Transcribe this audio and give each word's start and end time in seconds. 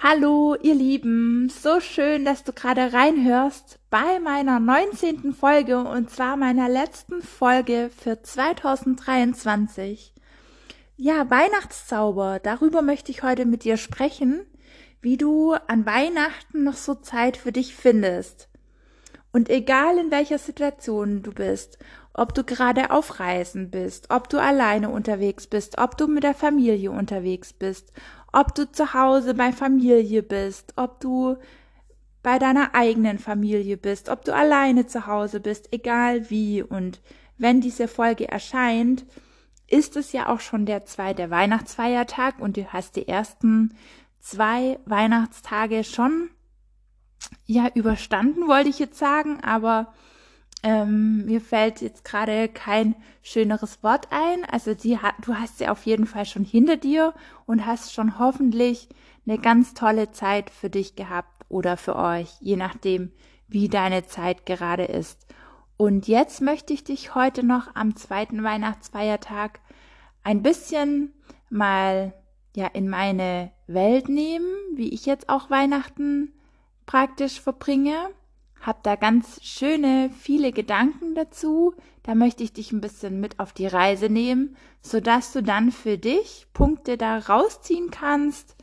Hallo, 0.00 0.54
ihr 0.62 0.76
Lieben, 0.76 1.48
so 1.48 1.80
schön, 1.80 2.24
dass 2.24 2.44
du 2.44 2.52
gerade 2.52 2.92
reinhörst 2.92 3.80
bei 3.90 4.20
meiner 4.20 4.60
19. 4.60 5.32
Folge 5.32 5.78
und 5.80 6.08
zwar 6.08 6.36
meiner 6.36 6.68
letzten 6.68 7.20
Folge 7.20 7.90
für 7.90 8.22
2023. 8.22 10.14
Ja, 10.96 11.28
Weihnachtszauber, 11.28 12.38
darüber 12.40 12.80
möchte 12.80 13.10
ich 13.10 13.24
heute 13.24 13.44
mit 13.44 13.64
dir 13.64 13.76
sprechen, 13.76 14.46
wie 15.00 15.16
du 15.16 15.54
an 15.66 15.84
Weihnachten 15.84 16.62
noch 16.62 16.76
so 16.76 16.94
Zeit 16.94 17.36
für 17.36 17.50
dich 17.50 17.74
findest. 17.74 18.48
Und 19.32 19.50
egal 19.50 19.98
in 19.98 20.12
welcher 20.12 20.38
Situation 20.38 21.24
du 21.24 21.32
bist, 21.32 21.76
ob 22.14 22.34
du 22.34 22.42
gerade 22.42 22.90
auf 22.90 23.20
Reisen 23.20 23.70
bist, 23.70 24.10
ob 24.10 24.28
du 24.28 24.38
alleine 24.40 24.90
unterwegs 24.90 25.46
bist, 25.46 25.78
ob 25.78 25.96
du 25.96 26.08
mit 26.08 26.24
der 26.24 26.34
Familie 26.34 26.90
unterwegs 26.90 27.52
bist, 27.52 27.92
ob 28.32 28.54
du 28.54 28.70
zu 28.70 28.94
Hause 28.94 29.34
bei 29.34 29.52
Familie 29.52 30.22
bist, 30.22 30.74
ob 30.76 31.00
du 31.00 31.36
bei 32.22 32.38
deiner 32.38 32.74
eigenen 32.74 33.18
Familie 33.18 33.76
bist, 33.76 34.08
ob 34.08 34.24
du 34.24 34.34
alleine 34.34 34.86
zu 34.86 35.06
Hause 35.06 35.40
bist, 35.40 35.72
egal 35.72 36.30
wie. 36.30 36.62
Und 36.62 37.00
wenn 37.38 37.60
diese 37.60 37.88
Folge 37.88 38.28
erscheint, 38.28 39.06
ist 39.66 39.96
es 39.96 40.12
ja 40.12 40.28
auch 40.28 40.40
schon 40.40 40.66
der 40.66 40.84
zweite 40.84 41.30
Weihnachtsfeiertag 41.30 42.38
und 42.40 42.56
du 42.56 42.66
hast 42.72 42.96
die 42.96 43.06
ersten 43.06 43.74
zwei 44.18 44.78
Weihnachtstage 44.84 45.84
schon 45.84 46.30
ja 47.46 47.68
überstanden, 47.74 48.48
wollte 48.48 48.70
ich 48.70 48.78
jetzt 48.78 48.98
sagen, 48.98 49.40
aber 49.42 49.92
ähm, 50.62 51.24
mir 51.26 51.40
fällt 51.40 51.80
jetzt 51.80 52.04
gerade 52.04 52.48
kein 52.48 52.96
schöneres 53.22 53.82
Wort 53.82 54.08
ein. 54.10 54.44
Also 54.44 54.74
die, 54.74 54.98
du 55.24 55.34
hast 55.34 55.58
sie 55.58 55.68
auf 55.68 55.86
jeden 55.86 56.06
Fall 56.06 56.26
schon 56.26 56.44
hinter 56.44 56.76
dir 56.76 57.14
und 57.46 57.66
hast 57.66 57.92
schon 57.92 58.18
hoffentlich 58.18 58.88
eine 59.26 59.38
ganz 59.38 59.74
tolle 59.74 60.10
Zeit 60.10 60.50
für 60.50 60.70
dich 60.70 60.96
gehabt 60.96 61.44
oder 61.48 61.76
für 61.76 61.96
euch, 61.96 62.28
je 62.40 62.56
nachdem, 62.56 63.12
wie 63.46 63.68
deine 63.68 64.06
Zeit 64.06 64.46
gerade 64.46 64.84
ist. 64.84 65.26
Und 65.76 66.08
jetzt 66.08 66.40
möchte 66.40 66.72
ich 66.72 66.82
dich 66.82 67.14
heute 67.14 67.44
noch 67.44 67.74
am 67.76 67.94
zweiten 67.94 68.42
Weihnachtsfeiertag 68.42 69.60
ein 70.24 70.42
bisschen 70.42 71.14
mal 71.50 72.12
ja 72.56 72.66
in 72.66 72.88
meine 72.88 73.52
Welt 73.68 74.08
nehmen, 74.08 74.50
wie 74.74 74.88
ich 74.88 75.06
jetzt 75.06 75.28
auch 75.28 75.50
Weihnachten 75.50 76.32
praktisch 76.84 77.40
verbringe 77.40 78.10
hab 78.60 78.82
da 78.82 78.96
ganz 78.96 79.42
schöne, 79.42 80.10
viele 80.18 80.52
Gedanken 80.52 81.14
dazu. 81.14 81.74
Da 82.02 82.14
möchte 82.14 82.42
ich 82.42 82.52
dich 82.52 82.72
ein 82.72 82.80
bisschen 82.80 83.20
mit 83.20 83.38
auf 83.38 83.52
die 83.52 83.66
Reise 83.66 84.08
nehmen, 84.08 84.56
sodass 84.80 85.32
du 85.32 85.42
dann 85.42 85.70
für 85.70 85.98
dich 85.98 86.46
Punkte 86.52 86.96
da 86.96 87.18
rausziehen 87.18 87.90
kannst 87.90 88.56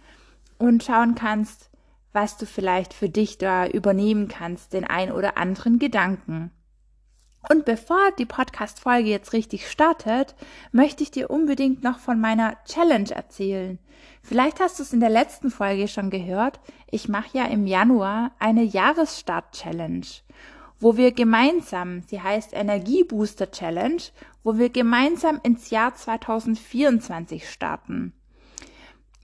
und 0.58 0.84
schauen 0.84 1.16
kannst, 1.16 1.70
was 2.14 2.38
du 2.38 2.46
vielleicht 2.46 2.94
für 2.94 3.10
dich 3.10 3.38
da 3.38 3.68
übernehmen 3.68 4.28
kannst, 4.28 4.74
den 4.74 4.86
ein 4.86 5.12
oder 5.12 5.38
anderen 5.38 5.80
Gedanken. 5.80 6.52
Und 7.50 7.66
bevor 7.66 8.12
die 8.18 8.26
Podcast-Folge 8.26 9.10
jetzt 9.10 9.34
richtig 9.34 9.70
startet, 9.70 10.36
möchte 10.72 11.04
ich 11.04 11.12
dir 11.12 11.30
unbedingt 11.30 11.84
noch 11.84 12.00
von 12.00 12.20
meiner 12.20 12.58
Challenge 12.66 13.10
erzählen. 13.12 13.80
Vielleicht 14.22 14.60
hast 14.60 14.80
du 14.80 14.84
es 14.84 14.94
in 14.94 15.00
der 15.00 15.10
letzten 15.10 15.52
Folge 15.52 15.88
schon 15.88 16.10
gehört. 16.10 16.60
Ich 16.90 17.08
mache 17.08 17.38
ja 17.38 17.46
im 17.46 17.68
Januar 17.68 18.32
eine 18.40 18.64
Jahresstart-Challenge, 18.64 20.06
wo 20.80 20.98
wir 20.98 21.12
gemeinsam, 21.12 22.02
sie 22.02 22.22
heißt 22.22 22.54
Energiebooster 22.54 23.52
Challenge, 23.52 24.02
wo 24.44 24.58
wir 24.58 24.70
gemeinsam 24.70 25.40
ins 25.44 25.70
Jahr 25.70 25.96
2024 25.96 27.50
starten. 27.50 28.14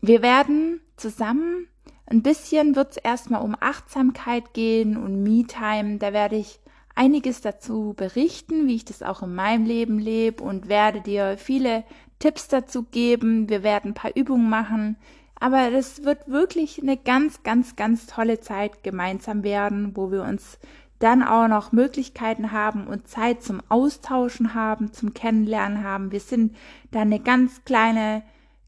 Wir 0.02 0.22
werden 0.22 0.82
zusammen 0.98 1.68
ein 2.12 2.24
bisschen 2.24 2.76
wird 2.76 2.92
es 2.92 2.98
erstmal 2.98 3.42
um 3.42 3.56
Achtsamkeit 3.58 4.54
gehen 4.54 4.98
und 4.98 5.24
Me-Time. 5.24 5.98
Da 5.98 6.12
werde 6.12 6.36
ich 6.36 6.60
einiges 7.02 7.42
dazu 7.42 7.96
berichten, 7.98 8.68
wie 8.68 8.76
ich 8.76 8.86
das 8.86 9.02
auch 9.02 9.24
in 9.24 9.34
meinem 9.34 9.66
Leben 9.66 9.98
lebe 9.98 10.44
und 10.44 10.70
werde 10.70 11.02
dir 11.02 11.36
viele 11.36 11.84
Tipps 12.20 12.48
dazu 12.48 12.84
geben. 12.84 13.50
Wir 13.50 13.64
werden 13.64 13.92
ein 13.92 13.96
paar 13.96 14.16
Übungen 14.16 14.48
machen. 14.50 14.98
Aber 15.40 15.72
das 15.72 16.04
wird 16.04 16.28
wirklich 16.30 16.80
eine 16.80 16.98
ganz, 16.98 17.42
ganz, 17.42 17.76
ganz 17.76 18.06
tolle 18.06 18.40
Zeit 18.40 18.84
gemeinsam 18.84 19.44
werden, 19.44 19.96
wo 19.96 20.12
wir 20.12 20.22
uns 20.22 20.60
dann 21.00 21.24
auch 21.24 21.48
noch 21.48 21.72
Möglichkeiten 21.72 22.52
haben 22.52 22.86
und 22.86 23.08
Zeit 23.08 23.42
zum 23.42 23.64
Austauschen 23.68 24.54
haben, 24.54 24.94
zum 24.94 25.16
Kennenlernen 25.16 25.84
haben. 25.84 26.12
Wir 26.12 26.20
sind 26.20 26.56
da 26.92 27.02
eine 27.02 27.20
ganz 27.20 27.64
kleine, 27.66 28.22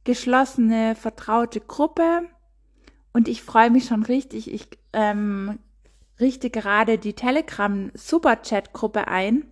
geschlossene, 0.05 0.95
vertraute 0.95 1.59
Gruppe. 1.59 2.23
Und 3.13 3.27
ich 3.27 3.44
freue 3.44 3.69
mich 3.69 3.85
schon 3.85 4.01
richtig. 4.01 4.51
Ich 4.51 4.67
ähm, 4.94 5.59
richte 6.23 6.50
gerade 6.50 6.97
die 6.97 7.13
Telegram 7.13 7.91
Superchat 7.94 8.73
Gruppe 8.73 9.07
ein. 9.07 9.45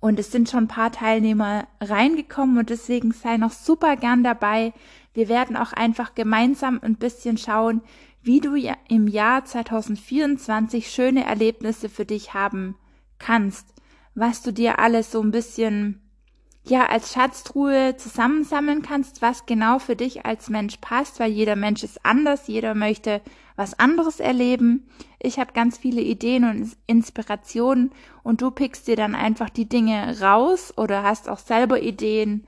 Und 0.00 0.18
es 0.18 0.32
sind 0.32 0.48
schon 0.48 0.64
ein 0.64 0.68
paar 0.68 0.90
Teilnehmer 0.90 1.68
reingekommen 1.80 2.58
und 2.58 2.70
deswegen 2.70 3.12
sei 3.12 3.36
noch 3.36 3.50
super 3.50 3.96
gern 3.96 4.24
dabei. 4.24 4.72
Wir 5.12 5.28
werden 5.28 5.56
auch 5.56 5.72
einfach 5.72 6.14
gemeinsam 6.14 6.80
ein 6.82 6.96
bisschen 6.96 7.36
schauen, 7.36 7.82
wie 8.22 8.40
du 8.40 8.54
im 8.88 9.06
Jahr 9.06 9.44
2024 9.44 10.90
schöne 10.90 11.24
Erlebnisse 11.24 11.88
für 11.88 12.04
dich 12.04 12.34
haben 12.34 12.76
kannst, 13.18 13.74
was 14.14 14.42
du 14.42 14.52
dir 14.52 14.78
alles 14.78 15.10
so 15.10 15.20
ein 15.20 15.30
bisschen 15.30 16.07
ja 16.70 16.86
als 16.86 17.12
Schatztruhe 17.12 17.96
zusammensammeln 17.96 18.82
kannst, 18.82 19.22
was 19.22 19.46
genau 19.46 19.78
für 19.78 19.96
dich 19.96 20.26
als 20.26 20.50
Mensch 20.50 20.76
passt, 20.80 21.20
weil 21.20 21.30
jeder 21.30 21.56
Mensch 21.56 21.82
ist 21.82 22.04
anders, 22.04 22.46
jeder 22.46 22.74
möchte 22.74 23.20
was 23.56 23.78
anderes 23.78 24.20
erleben. 24.20 24.88
Ich 25.18 25.38
habe 25.38 25.52
ganz 25.52 25.78
viele 25.78 26.00
Ideen 26.00 26.44
und 26.44 26.76
Inspirationen 26.86 27.90
und 28.22 28.40
du 28.40 28.50
pickst 28.50 28.86
dir 28.86 28.96
dann 28.96 29.14
einfach 29.14 29.50
die 29.50 29.68
Dinge 29.68 30.20
raus 30.20 30.72
oder 30.76 31.02
hast 31.02 31.28
auch 31.28 31.38
selber 31.38 31.80
Ideen 31.80 32.46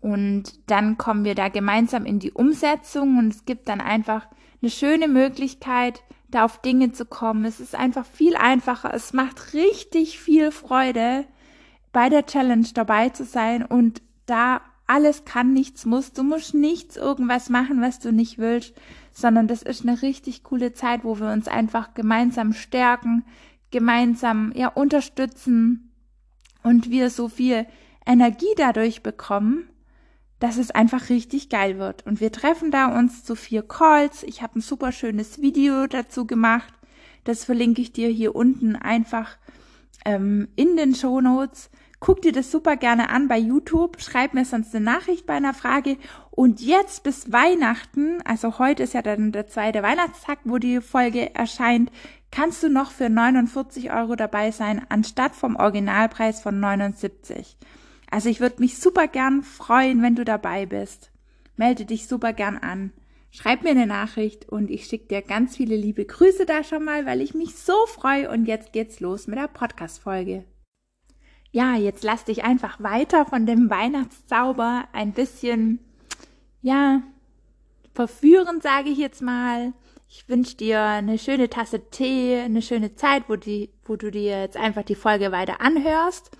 und 0.00 0.70
dann 0.70 0.96
kommen 0.96 1.24
wir 1.24 1.34
da 1.34 1.48
gemeinsam 1.48 2.06
in 2.06 2.18
die 2.18 2.32
Umsetzung 2.32 3.18
und 3.18 3.28
es 3.28 3.44
gibt 3.44 3.68
dann 3.68 3.80
einfach 3.80 4.26
eine 4.62 4.70
schöne 4.70 5.08
Möglichkeit, 5.08 6.02
da 6.28 6.44
auf 6.44 6.60
Dinge 6.60 6.92
zu 6.92 7.04
kommen. 7.04 7.44
Es 7.44 7.58
ist 7.58 7.74
einfach 7.74 8.06
viel 8.06 8.36
einfacher. 8.36 8.92
Es 8.92 9.12
macht 9.12 9.54
richtig 9.54 10.18
viel 10.18 10.52
Freude 10.52 11.24
bei 11.98 12.08
der 12.08 12.26
Challenge 12.26 12.68
dabei 12.74 13.08
zu 13.08 13.24
sein 13.24 13.64
und 13.64 14.02
da 14.26 14.60
alles 14.86 15.24
kann, 15.24 15.52
nichts 15.52 15.84
muss. 15.84 16.12
Du 16.12 16.22
musst 16.22 16.54
nichts 16.54 16.96
irgendwas 16.96 17.48
machen, 17.48 17.80
was 17.80 17.98
du 17.98 18.12
nicht 18.12 18.38
willst, 18.38 18.72
sondern 19.12 19.48
das 19.48 19.62
ist 19.62 19.82
eine 19.82 20.00
richtig 20.00 20.44
coole 20.44 20.72
Zeit, 20.72 21.02
wo 21.02 21.18
wir 21.18 21.32
uns 21.32 21.48
einfach 21.48 21.94
gemeinsam 21.94 22.52
stärken, 22.52 23.24
gemeinsam 23.72 24.52
ja 24.54 24.68
unterstützen 24.68 25.92
und 26.62 26.88
wir 26.88 27.10
so 27.10 27.28
viel 27.28 27.66
Energie 28.06 28.54
dadurch 28.56 29.02
bekommen, 29.02 29.68
dass 30.38 30.56
es 30.56 30.70
einfach 30.70 31.08
richtig 31.08 31.48
geil 31.48 31.80
wird. 31.80 32.06
Und 32.06 32.20
wir 32.20 32.30
treffen 32.30 32.70
da 32.70 32.96
uns 32.96 33.24
zu 33.24 33.34
vier 33.34 33.64
Calls. 33.64 34.22
Ich 34.22 34.40
habe 34.40 34.60
ein 34.60 34.62
super 34.62 34.92
schönes 34.92 35.42
Video 35.42 35.88
dazu 35.88 36.28
gemacht. 36.28 36.72
Das 37.24 37.42
verlinke 37.42 37.82
ich 37.82 37.90
dir 37.90 38.08
hier 38.08 38.36
unten 38.36 38.76
einfach 38.76 39.36
ähm, 40.04 40.46
in 40.54 40.76
den 40.76 40.94
Show 40.94 41.20
Notes. 41.20 41.70
Guck 42.00 42.22
dir 42.22 42.32
das 42.32 42.52
super 42.52 42.76
gerne 42.76 43.10
an 43.10 43.26
bei 43.26 43.38
YouTube. 43.38 44.00
Schreib 44.00 44.32
mir 44.32 44.44
sonst 44.44 44.74
eine 44.74 44.84
Nachricht 44.84 45.26
bei 45.26 45.34
einer 45.34 45.52
Frage. 45.52 45.96
Und 46.30 46.60
jetzt 46.60 47.02
bis 47.02 47.32
Weihnachten, 47.32 48.22
also 48.24 48.60
heute 48.60 48.84
ist 48.84 48.94
ja 48.94 49.02
dann 49.02 49.32
der 49.32 49.48
zweite 49.48 49.82
Weihnachtstag, 49.82 50.38
wo 50.44 50.58
die 50.58 50.80
Folge 50.80 51.34
erscheint, 51.34 51.90
kannst 52.30 52.62
du 52.62 52.68
noch 52.68 52.92
für 52.92 53.08
49 53.08 53.92
Euro 53.92 54.14
dabei 54.14 54.52
sein, 54.52 54.86
anstatt 54.88 55.34
vom 55.34 55.56
Originalpreis 55.56 56.40
von 56.40 56.60
79. 56.60 57.56
Also 58.10 58.28
ich 58.28 58.40
würde 58.40 58.60
mich 58.60 58.78
super 58.78 59.08
gern 59.08 59.42
freuen, 59.42 60.00
wenn 60.00 60.14
du 60.14 60.24
dabei 60.24 60.66
bist. 60.66 61.10
Melde 61.56 61.84
dich 61.84 62.06
super 62.06 62.32
gern 62.32 62.56
an. 62.56 62.92
Schreib 63.30 63.62
mir 63.62 63.70
eine 63.70 63.86
Nachricht 63.86 64.48
und 64.48 64.70
ich 64.70 64.86
schicke 64.86 65.08
dir 65.08 65.22
ganz 65.22 65.56
viele 65.56 65.76
liebe 65.76 66.04
Grüße 66.04 66.46
da 66.46 66.62
schon 66.62 66.84
mal, 66.84 67.04
weil 67.06 67.20
ich 67.20 67.34
mich 67.34 67.56
so 67.56 67.74
freue. 67.86 68.30
Und 68.30 68.46
jetzt 68.46 68.72
geht's 68.72 69.00
los 69.00 69.26
mit 69.26 69.38
der 69.38 69.48
Podcast-Folge. 69.48 70.44
Ja, 71.50 71.74
jetzt 71.74 72.04
lass 72.04 72.24
dich 72.24 72.44
einfach 72.44 72.80
weiter 72.82 73.24
von 73.24 73.46
dem 73.46 73.70
Weihnachtszauber 73.70 74.86
ein 74.92 75.12
bisschen, 75.12 75.80
ja, 76.60 77.02
verführen, 77.94 78.60
sage 78.60 78.90
ich 78.90 78.98
jetzt 78.98 79.22
mal. 79.22 79.72
Ich 80.08 80.28
wünsche 80.28 80.56
dir 80.56 80.80
eine 80.80 81.18
schöne 81.18 81.50
Tasse 81.50 81.90
Tee, 81.90 82.38
eine 82.38 82.62
schöne 82.62 82.94
Zeit, 82.94 83.24
wo, 83.28 83.36
die, 83.36 83.70
wo 83.84 83.96
du 83.96 84.10
dir 84.10 84.40
jetzt 84.40 84.56
einfach 84.56 84.82
die 84.82 84.94
Folge 84.94 85.32
weiter 85.32 85.60
anhörst. 85.60 86.30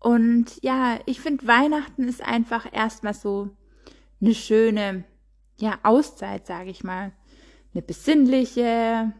Und 0.00 0.62
ja, 0.62 0.98
ich 1.06 1.20
finde, 1.20 1.46
Weihnachten 1.46 2.08
ist 2.08 2.22
einfach 2.22 2.72
erstmal 2.72 3.14
so 3.14 3.50
eine 4.20 4.34
schöne, 4.34 5.04
ja, 5.58 5.78
Auszeit, 5.82 6.46
sage 6.46 6.70
ich 6.70 6.84
mal. 6.84 7.12
Eine 7.74 7.82
besinnliche. 7.82 9.12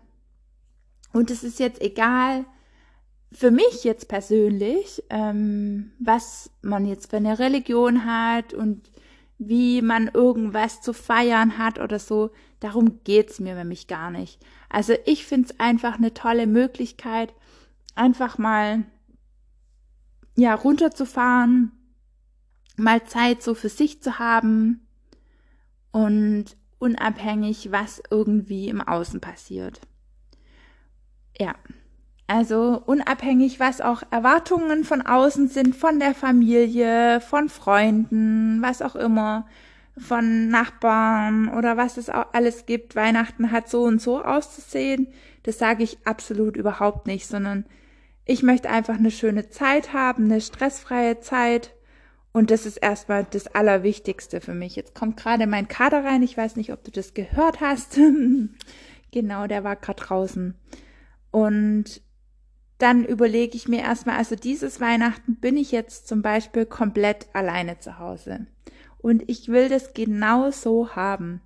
Und 1.13 1.31
es 1.31 1.43
ist 1.43 1.59
jetzt 1.59 1.81
egal, 1.81 2.47
für 3.31 3.51
mich 3.51 3.85
jetzt 3.85 4.09
persönlich, 4.09 5.03
ähm, 5.11 5.93
was 5.99 6.51
man 6.63 6.87
jetzt 6.87 7.11
für 7.11 7.19
eine 7.19 7.39
Religion 7.39 8.05
hat 8.05 8.55
und 8.55 8.91
wie 9.39 9.83
man 9.83 10.09
irgendwas 10.09 10.81
zu 10.81 10.93
feiern 10.93 11.59
hat 11.59 11.79
oder 11.79 11.99
so. 11.99 12.31
Darum 12.61 13.05
geht's 13.05 13.39
mir 13.39 13.55
nämlich 13.55 13.87
gar 13.87 14.11
nicht. 14.11 14.41
Also 14.69 14.95
ich 15.07 15.25
find's 15.25 15.59
einfach 15.61 15.97
eine 15.97 16.15
tolle 16.15 16.47
Möglichkeit, 16.47 17.33
einfach 17.95 18.39
mal 18.39 18.85
ja 20.37 20.55
runterzufahren, 20.55 21.73
mal 22.77 23.05
Zeit 23.05 23.43
so 23.43 23.55
für 23.55 23.69
sich 23.69 24.03
zu 24.03 24.19
haben 24.19 24.87
und 25.93 26.57
unabhängig, 26.79 27.71
was 27.73 28.03
irgendwie 28.11 28.69
im 28.69 28.81
Außen 28.81 29.21
passiert. 29.21 29.81
Ja, 31.39 31.55
also 32.29 32.83
unabhängig, 32.85 33.59
was 33.59 33.81
auch 33.81 34.03
Erwartungen 34.11 34.85
von 34.85 35.01
außen 35.01 35.49
sind, 35.49 35.75
von 35.75 35.99
der 35.99 36.15
Familie, 36.15 37.23
von 37.23 37.49
Freunden, 37.49 38.61
was 38.61 38.83
auch 38.83 38.95
immer, 38.95 39.47
von 39.97 40.51
Nachbarn 40.51 41.49
oder 41.49 41.79
was 41.79 41.97
es 41.97 42.11
auch 42.11 42.27
alles 42.35 42.67
gibt. 42.67 42.95
Weihnachten 42.95 43.51
hat 43.51 43.71
so 43.71 43.83
und 43.83 44.03
so 44.03 44.23
auszusehen. 44.23 45.09
Das 45.45 45.59
sage 45.59 45.83
ich 45.83 45.99
absolut 46.05 46.57
überhaupt 46.57 47.07
nicht, 47.07 47.27
sondern 47.27 47.65
ich 48.27 48.43
möchte 48.43 48.69
einfach 48.69 48.99
eine 48.99 49.11
schöne 49.11 49.49
Zeit 49.49 49.95
haben, 49.95 50.25
eine 50.25 50.43
stressfreie 50.43 51.21
Zeit. 51.21 51.75
Und 52.33 52.51
das 52.51 52.67
ist 52.67 52.77
erstmal 52.77 53.27
das 53.31 53.47
Allerwichtigste 53.55 54.43
für 54.43 54.53
mich. 54.53 54.77
Jetzt 54.77 54.95
kommt 54.95 55.17
gerade 55.17 55.47
mein 55.47 55.67
Kader 55.67 56.05
rein. 56.05 56.23
Ich 56.23 56.37
weiß 56.37 56.57
nicht, 56.57 56.75
ob 56.75 56.85
du 56.85 56.91
das 56.91 57.15
gehört 57.15 57.63
hast. 57.63 57.99
genau, 59.13 59.47
der 59.47 59.65
war 59.65 59.77
gerade 59.77 60.03
draußen. 60.03 60.55
Und 61.31 62.03
dann 62.79 63.05
überlege 63.05 63.57
ich 63.57 63.69
mir 63.69 63.81
erstmal, 63.81 64.17
also 64.17 64.37
dieses 64.37 64.81
Weihnachten 64.81 65.37
bin 65.37 65.57
ich 65.57 65.73
jetzt 65.73 66.07
zum 66.07 66.23
Beispiel 66.23 66.65
komplett 66.65 67.27
alleine 67.33 67.81
zu 67.81 67.99
Hause. 67.99 68.47
Und 68.99 69.29
ich 69.29 69.49
will 69.49 69.69
das 69.69 69.95
genau 69.95 70.51
so 70.51 70.95
haben. 70.95 71.41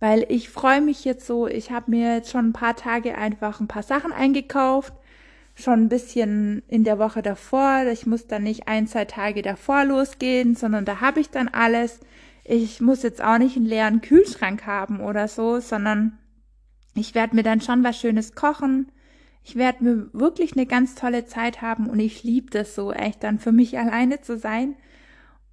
Weil 0.00 0.24
ich 0.28 0.48
freue 0.48 0.80
mich 0.80 1.04
jetzt 1.04 1.26
so, 1.26 1.48
ich 1.48 1.72
habe 1.72 1.90
mir 1.90 2.14
jetzt 2.14 2.30
schon 2.30 2.50
ein 2.50 2.52
paar 2.52 2.76
Tage 2.76 3.18
einfach 3.18 3.58
ein 3.58 3.66
paar 3.66 3.82
Sachen 3.82 4.12
eingekauft, 4.12 4.92
schon 5.56 5.80
ein 5.80 5.88
bisschen 5.88 6.62
in 6.68 6.84
der 6.84 7.00
Woche 7.00 7.20
davor. 7.20 7.84
Ich 7.92 8.06
muss 8.06 8.28
dann 8.28 8.44
nicht 8.44 8.68
ein, 8.68 8.86
zwei 8.86 9.04
Tage 9.06 9.42
davor 9.42 9.84
losgehen, 9.84 10.54
sondern 10.54 10.84
da 10.84 11.00
habe 11.00 11.18
ich 11.18 11.30
dann 11.30 11.48
alles. 11.48 11.98
Ich 12.44 12.80
muss 12.80 13.02
jetzt 13.02 13.20
auch 13.20 13.38
nicht 13.38 13.56
einen 13.56 13.66
leeren 13.66 14.00
Kühlschrank 14.00 14.66
haben 14.66 15.00
oder 15.00 15.26
so, 15.26 15.58
sondern 15.58 16.16
ich 16.94 17.16
werde 17.16 17.34
mir 17.34 17.42
dann 17.42 17.60
schon 17.60 17.82
was 17.82 17.98
Schönes 17.98 18.36
kochen 18.36 18.92
ich 19.48 19.56
werde 19.56 19.82
mir 19.82 20.10
wirklich 20.12 20.52
eine 20.52 20.66
ganz 20.66 20.94
tolle 20.94 21.24
Zeit 21.24 21.62
haben 21.62 21.88
und 21.88 21.98
ich 22.00 22.22
liebe 22.22 22.50
das 22.50 22.74
so 22.74 22.92
echt 22.92 23.24
dann 23.24 23.38
für 23.38 23.52
mich 23.52 23.78
alleine 23.78 24.20
zu 24.20 24.36
sein 24.36 24.76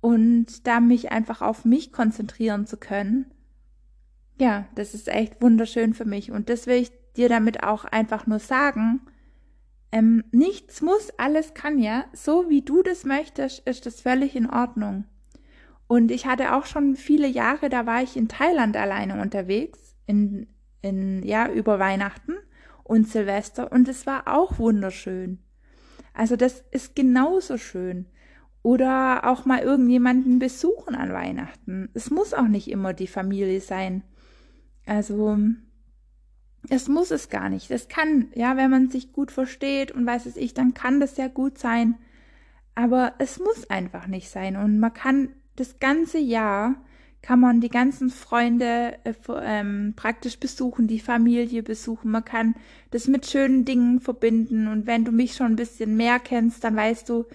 und 0.01 0.67
da 0.67 0.81
mich 0.81 1.11
einfach 1.13 1.41
auf 1.41 1.63
mich 1.63 1.93
konzentrieren 1.93 2.67
zu 2.67 2.75
können. 2.75 3.31
Ja, 4.37 4.65
das 4.75 4.93
ist 4.93 5.07
echt 5.07 5.41
wunderschön 5.41 5.93
für 5.93 6.03
mich 6.03 6.29
und 6.29 6.49
das 6.49 6.67
will 6.67 6.75
ich 6.75 6.91
dir 7.15 7.29
damit 7.29 7.63
auch 7.63 7.85
einfach 7.85 8.27
nur 8.27 8.39
sagen. 8.39 8.99
Ähm, 9.93 10.25
nichts 10.31 10.81
muss, 10.81 11.11
alles 11.17 11.53
kann 11.53 11.79
ja. 11.79 12.03
So 12.11 12.49
wie 12.49 12.63
du 12.63 12.83
das 12.83 13.05
möchtest, 13.05 13.65
ist 13.65 13.85
das 13.85 14.01
völlig 14.01 14.35
in 14.35 14.49
Ordnung. 14.49 15.05
Und 15.87 16.11
ich 16.11 16.25
hatte 16.25 16.53
auch 16.53 16.65
schon 16.65 16.97
viele 16.97 17.27
Jahre, 17.27 17.69
da 17.69 17.85
war 17.85 18.03
ich 18.03 18.17
in 18.17 18.27
Thailand 18.27 18.75
alleine 18.75 19.21
unterwegs, 19.21 19.95
in, 20.05 20.47
in, 20.81 21.23
ja, 21.23 21.47
über 21.49 21.79
Weihnachten 21.79 22.33
und 22.85 23.09
Silvester 23.09 23.71
und 23.71 23.89
es 23.89 24.05
war 24.05 24.27
auch 24.27 24.59
wunderschön. 24.59 25.39
Also 26.13 26.35
das 26.35 26.63
ist 26.71 26.95
genauso 26.95 27.57
schön. 27.57 28.05
Oder 28.61 29.27
auch 29.27 29.45
mal 29.45 29.59
irgendjemanden 29.59 30.39
besuchen 30.39 30.95
an 30.95 31.11
Weihnachten. 31.11 31.89
Es 31.93 32.09
muss 32.09 32.33
auch 32.33 32.47
nicht 32.47 32.69
immer 32.69 32.93
die 32.93 33.07
Familie 33.07 33.59
sein. 33.59 34.03
Also 34.85 35.37
es 36.69 36.87
muss 36.87 37.11
es 37.11 37.29
gar 37.29 37.49
nicht. 37.49 37.69
Es 37.69 37.87
kann, 37.87 38.29
ja, 38.33 38.55
wenn 38.55 38.71
man 38.71 38.89
sich 38.89 39.11
gut 39.11 39.31
versteht 39.31 39.91
und 39.91 40.05
weiß 40.05 40.25
es 40.25 40.37
ich, 40.37 40.53
dann 40.53 40.73
kann 40.73 40.99
das 40.99 41.17
ja 41.17 41.27
gut 41.27 41.57
sein. 41.57 41.95
Aber 42.75 43.13
es 43.19 43.39
muss 43.39 43.69
einfach 43.69 44.07
nicht 44.07 44.29
sein. 44.29 44.55
Und 44.55 44.79
man 44.79 44.93
kann 44.93 45.29
das 45.55 45.79
ganze 45.79 46.19
Jahr 46.19 46.75
kann 47.25 47.39
man 47.39 47.59
die 47.59 47.69
ganzen 47.69 48.11
Freunde 48.11 48.99
äh, 49.03 49.13
ähm, 49.41 49.93
praktisch 49.95 50.37
besuchen, 50.39 50.85
die 50.85 50.99
Familie 50.99 51.63
besuchen. 51.63 52.11
Man 52.11 52.23
kann 52.23 52.53
das 52.91 53.07
mit 53.07 53.25
schönen 53.25 53.65
Dingen 53.65 53.99
verbinden. 53.99 54.67
Und 54.67 54.85
wenn 54.85 55.05
du 55.05 55.11
mich 55.11 55.33
schon 55.33 55.47
ein 55.47 55.55
bisschen 55.55 55.97
mehr 55.97 56.19
kennst, 56.19 56.63
dann 56.63 56.75
weißt 56.75 57.09
du, 57.09 57.25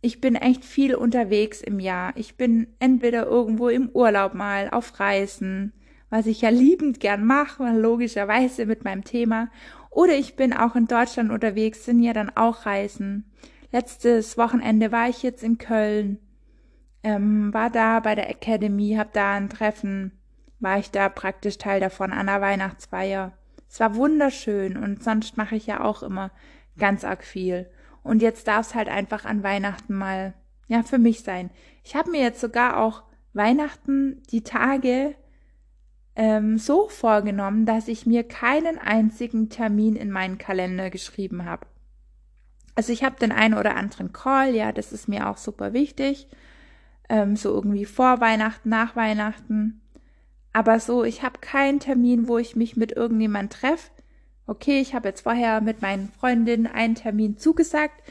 ich 0.00 0.20
bin 0.20 0.36
echt 0.36 0.64
viel 0.64 0.94
unterwegs 0.94 1.60
im 1.60 1.80
Jahr. 1.80 2.12
Ich 2.14 2.36
bin 2.36 2.68
entweder 2.78 3.26
irgendwo 3.26 3.68
im 3.68 3.88
Urlaub 3.88 4.34
mal, 4.34 4.70
auf 4.70 5.00
Reisen, 5.00 5.72
was 6.08 6.26
ich 6.26 6.42
ja 6.42 6.50
liebend 6.50 7.00
gern 7.00 7.24
mache, 7.24 7.64
logischerweise 7.76 8.64
mit 8.64 8.84
meinem 8.84 9.02
Thema. 9.02 9.50
Oder 9.90 10.14
ich 10.14 10.36
bin 10.36 10.52
auch 10.52 10.76
in 10.76 10.86
Deutschland 10.86 11.32
unterwegs, 11.32 11.84
sind 11.84 12.00
ja 12.00 12.12
dann 12.12 12.30
auch 12.36 12.64
Reisen. 12.64 13.24
Letztes 13.72 14.38
Wochenende 14.38 14.92
war 14.92 15.08
ich 15.08 15.24
jetzt 15.24 15.42
in 15.42 15.58
Köln 15.58 16.18
ähm, 17.02 17.52
war 17.52 17.70
da 17.70 18.00
bei 18.00 18.14
der 18.14 18.30
Academy, 18.30 18.94
hab 18.96 19.12
da 19.12 19.34
ein 19.34 19.48
Treffen, 19.48 20.12
war 20.60 20.78
ich 20.78 20.90
da 20.90 21.08
praktisch 21.08 21.58
Teil 21.58 21.80
davon 21.80 22.12
an 22.12 22.26
der 22.26 22.40
Weihnachtsfeier. 22.40 23.32
Es 23.68 23.80
war 23.80 23.96
wunderschön 23.96 24.76
und 24.76 25.02
sonst 25.02 25.36
mache 25.36 25.56
ich 25.56 25.66
ja 25.66 25.82
auch 25.82 26.02
immer 26.02 26.30
ganz 26.78 27.04
arg 27.04 27.24
viel. 27.24 27.68
Und 28.02 28.22
jetzt 28.22 28.46
darf 28.46 28.68
es 28.68 28.74
halt 28.74 28.88
einfach 28.88 29.24
an 29.24 29.42
Weihnachten 29.42 29.94
mal, 29.94 30.34
ja, 30.68 30.82
für 30.82 30.98
mich 30.98 31.22
sein. 31.22 31.50
Ich 31.82 31.96
habe 31.96 32.10
mir 32.10 32.20
jetzt 32.20 32.40
sogar 32.40 32.78
auch 32.78 33.02
Weihnachten 33.32 34.22
die 34.30 34.42
Tage 34.42 35.14
ähm, 36.14 36.58
so 36.58 36.88
vorgenommen, 36.88 37.66
dass 37.66 37.88
ich 37.88 38.06
mir 38.06 38.24
keinen 38.24 38.78
einzigen 38.78 39.48
Termin 39.48 39.96
in 39.96 40.10
meinen 40.10 40.38
Kalender 40.38 40.90
geschrieben 40.90 41.44
habe. 41.44 41.66
Also 42.74 42.92
ich 42.92 43.04
habe 43.04 43.18
den 43.18 43.32
einen 43.32 43.54
oder 43.54 43.76
anderen 43.76 44.12
Call, 44.12 44.54
ja, 44.54 44.72
das 44.72 44.92
ist 44.92 45.08
mir 45.08 45.28
auch 45.28 45.36
super 45.36 45.72
wichtig 45.72 46.28
ähm, 47.12 47.36
so 47.36 47.50
irgendwie 47.50 47.84
vor 47.84 48.20
Weihnachten, 48.20 48.70
nach 48.70 48.96
Weihnachten. 48.96 49.82
Aber 50.54 50.80
so, 50.80 51.04
ich 51.04 51.22
habe 51.22 51.40
keinen 51.40 51.78
Termin, 51.78 52.26
wo 52.26 52.38
ich 52.38 52.56
mich 52.56 52.74
mit 52.74 52.92
irgendjemand 52.92 53.52
treffe. 53.52 53.90
Okay, 54.46 54.80
ich 54.80 54.94
habe 54.94 55.08
jetzt 55.08 55.20
vorher 55.20 55.60
mit 55.60 55.82
meinen 55.82 56.08
Freundinnen 56.08 56.66
einen 56.66 56.94
Termin 56.94 57.36
zugesagt, 57.36 58.02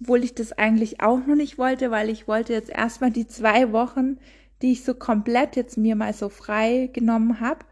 obwohl 0.00 0.24
ich 0.24 0.34
das 0.34 0.52
eigentlich 0.52 1.00
auch 1.00 1.24
noch 1.24 1.36
nicht 1.36 1.56
wollte, 1.56 1.92
weil 1.92 2.10
ich 2.10 2.26
wollte 2.26 2.52
jetzt 2.52 2.70
erstmal 2.70 3.12
die 3.12 3.28
zwei 3.28 3.72
Wochen, 3.72 4.18
die 4.60 4.72
ich 4.72 4.84
so 4.84 4.92
komplett 4.94 5.54
jetzt 5.54 5.78
mir 5.78 5.94
mal 5.94 6.12
so 6.12 6.28
frei 6.28 6.90
genommen 6.92 7.38
habe, 7.38 7.64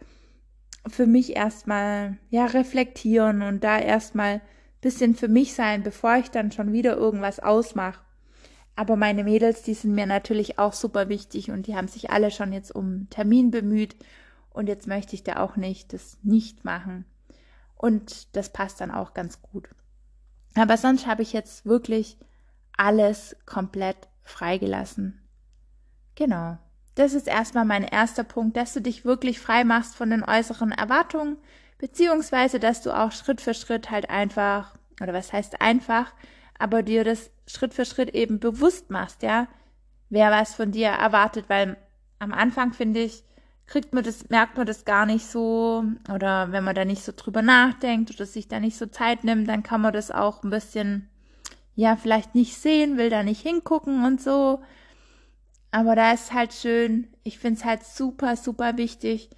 für 0.86 1.06
mich 1.06 1.34
erstmal 1.34 2.16
ja 2.30 2.46
reflektieren 2.46 3.42
und 3.42 3.64
da 3.64 3.76
erstmal 3.78 4.40
bisschen 4.80 5.16
für 5.16 5.28
mich 5.28 5.54
sein, 5.54 5.82
bevor 5.82 6.16
ich 6.16 6.30
dann 6.30 6.52
schon 6.52 6.72
wieder 6.72 6.96
irgendwas 6.96 7.40
ausmache. 7.40 8.05
Aber 8.76 8.96
meine 8.96 9.24
Mädels, 9.24 9.62
die 9.62 9.74
sind 9.74 9.94
mir 9.94 10.06
natürlich 10.06 10.58
auch 10.58 10.74
super 10.74 11.08
wichtig 11.08 11.50
und 11.50 11.66
die 11.66 11.74
haben 11.74 11.88
sich 11.88 12.10
alle 12.10 12.30
schon 12.30 12.52
jetzt 12.52 12.70
um 12.74 13.08
Termin 13.08 13.50
bemüht. 13.50 13.96
Und 14.50 14.68
jetzt 14.68 14.86
möchte 14.86 15.14
ich 15.14 15.24
da 15.24 15.36
auch 15.38 15.56
nicht 15.56 15.92
das 15.92 16.18
nicht 16.22 16.64
machen. 16.64 17.06
Und 17.74 18.36
das 18.36 18.52
passt 18.52 18.80
dann 18.80 18.90
auch 18.90 19.14
ganz 19.14 19.40
gut. 19.42 19.68
Aber 20.54 20.76
sonst 20.76 21.06
habe 21.06 21.22
ich 21.22 21.32
jetzt 21.32 21.66
wirklich 21.66 22.18
alles 22.76 23.36
komplett 23.46 23.96
freigelassen. 24.22 25.20
Genau. 26.14 26.58
Das 26.94 27.12
ist 27.12 27.28
erstmal 27.28 27.66
mein 27.66 27.84
erster 27.84 28.24
Punkt, 28.24 28.56
dass 28.56 28.72
du 28.72 28.80
dich 28.80 29.04
wirklich 29.04 29.38
frei 29.38 29.64
machst 29.64 29.94
von 29.94 30.08
den 30.08 30.24
äußeren 30.24 30.72
Erwartungen, 30.72 31.36
beziehungsweise 31.78 32.58
dass 32.58 32.80
du 32.82 32.90
auch 32.90 33.12
Schritt 33.12 33.42
für 33.42 33.52
Schritt 33.52 33.90
halt 33.90 34.08
einfach, 34.08 34.74
oder 35.02 35.12
was 35.12 35.32
heißt 35.32 35.60
einfach, 35.60 36.12
aber 36.58 36.82
dir 36.82 37.04
das 37.04 37.30
Schritt 37.46 37.74
für 37.74 37.84
Schritt 37.84 38.10
eben 38.14 38.40
bewusst 38.40 38.90
machst, 38.90 39.22
ja, 39.22 39.48
wer 40.08 40.30
was 40.30 40.54
von 40.54 40.72
dir 40.72 40.88
erwartet, 40.88 41.46
weil 41.48 41.76
am 42.18 42.32
Anfang 42.32 42.72
finde 42.72 43.00
ich, 43.00 43.24
kriegt 43.66 43.92
man 43.92 44.04
das, 44.04 44.28
merkt 44.28 44.56
man 44.56 44.66
das 44.66 44.84
gar 44.84 45.06
nicht 45.06 45.26
so, 45.26 45.84
oder 46.12 46.52
wenn 46.52 46.64
man 46.64 46.74
da 46.74 46.84
nicht 46.84 47.02
so 47.02 47.12
drüber 47.14 47.42
nachdenkt 47.42 48.10
oder 48.10 48.24
sich 48.24 48.48
da 48.48 48.60
nicht 48.60 48.78
so 48.78 48.86
Zeit 48.86 49.24
nimmt, 49.24 49.48
dann 49.48 49.62
kann 49.62 49.80
man 49.80 49.92
das 49.92 50.10
auch 50.10 50.42
ein 50.42 50.50
bisschen, 50.50 51.08
ja, 51.74 51.96
vielleicht 51.96 52.34
nicht 52.34 52.56
sehen, 52.56 52.96
will 52.96 53.10
da 53.10 53.22
nicht 53.22 53.42
hingucken 53.42 54.04
und 54.04 54.20
so. 54.20 54.62
Aber 55.72 55.96
da 55.96 56.12
ist 56.12 56.32
halt 56.32 56.52
schön, 56.52 57.08
ich 57.22 57.38
finde 57.38 57.58
es 57.58 57.64
halt 57.64 57.84
super, 57.84 58.36
super 58.36 58.76
wichtig, 58.76 59.30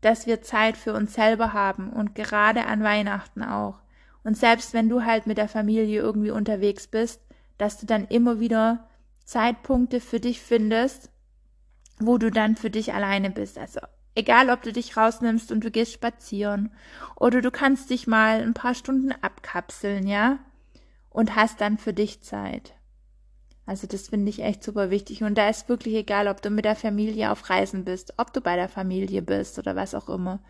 dass 0.00 0.26
wir 0.26 0.42
Zeit 0.42 0.76
für 0.76 0.92
uns 0.92 1.14
selber 1.14 1.52
haben 1.52 1.90
und 1.90 2.14
gerade 2.14 2.66
an 2.66 2.82
Weihnachten 2.82 3.42
auch. 3.42 3.80
Und 4.28 4.36
selbst 4.36 4.74
wenn 4.74 4.90
du 4.90 5.06
halt 5.06 5.26
mit 5.26 5.38
der 5.38 5.48
Familie 5.48 6.02
irgendwie 6.02 6.30
unterwegs 6.30 6.86
bist, 6.86 7.22
dass 7.56 7.80
du 7.80 7.86
dann 7.86 8.04
immer 8.08 8.40
wieder 8.40 8.86
Zeitpunkte 9.24 10.00
für 10.00 10.20
dich 10.20 10.42
findest, 10.42 11.10
wo 11.98 12.18
du 12.18 12.30
dann 12.30 12.54
für 12.54 12.68
dich 12.68 12.92
alleine 12.92 13.30
bist. 13.30 13.56
Also 13.56 13.80
egal, 14.14 14.50
ob 14.50 14.60
du 14.60 14.70
dich 14.70 14.98
rausnimmst 14.98 15.50
und 15.50 15.64
du 15.64 15.70
gehst 15.70 15.94
spazieren 15.94 16.74
oder 17.16 17.40
du 17.40 17.50
kannst 17.50 17.88
dich 17.88 18.06
mal 18.06 18.42
ein 18.42 18.52
paar 18.52 18.74
Stunden 18.74 19.12
abkapseln, 19.12 20.06
ja, 20.06 20.40
und 21.08 21.34
hast 21.34 21.62
dann 21.62 21.78
für 21.78 21.94
dich 21.94 22.20
Zeit. 22.20 22.74
Also 23.64 23.86
das 23.86 24.08
finde 24.08 24.28
ich 24.28 24.42
echt 24.42 24.62
super 24.62 24.90
wichtig. 24.90 25.22
Und 25.22 25.38
da 25.38 25.48
ist 25.48 25.70
wirklich 25.70 25.94
egal, 25.94 26.28
ob 26.28 26.42
du 26.42 26.50
mit 26.50 26.66
der 26.66 26.76
Familie 26.76 27.32
auf 27.32 27.48
Reisen 27.48 27.82
bist, 27.86 28.12
ob 28.18 28.34
du 28.34 28.42
bei 28.42 28.56
der 28.56 28.68
Familie 28.68 29.22
bist 29.22 29.58
oder 29.58 29.74
was 29.74 29.94
auch 29.94 30.10
immer. 30.10 30.40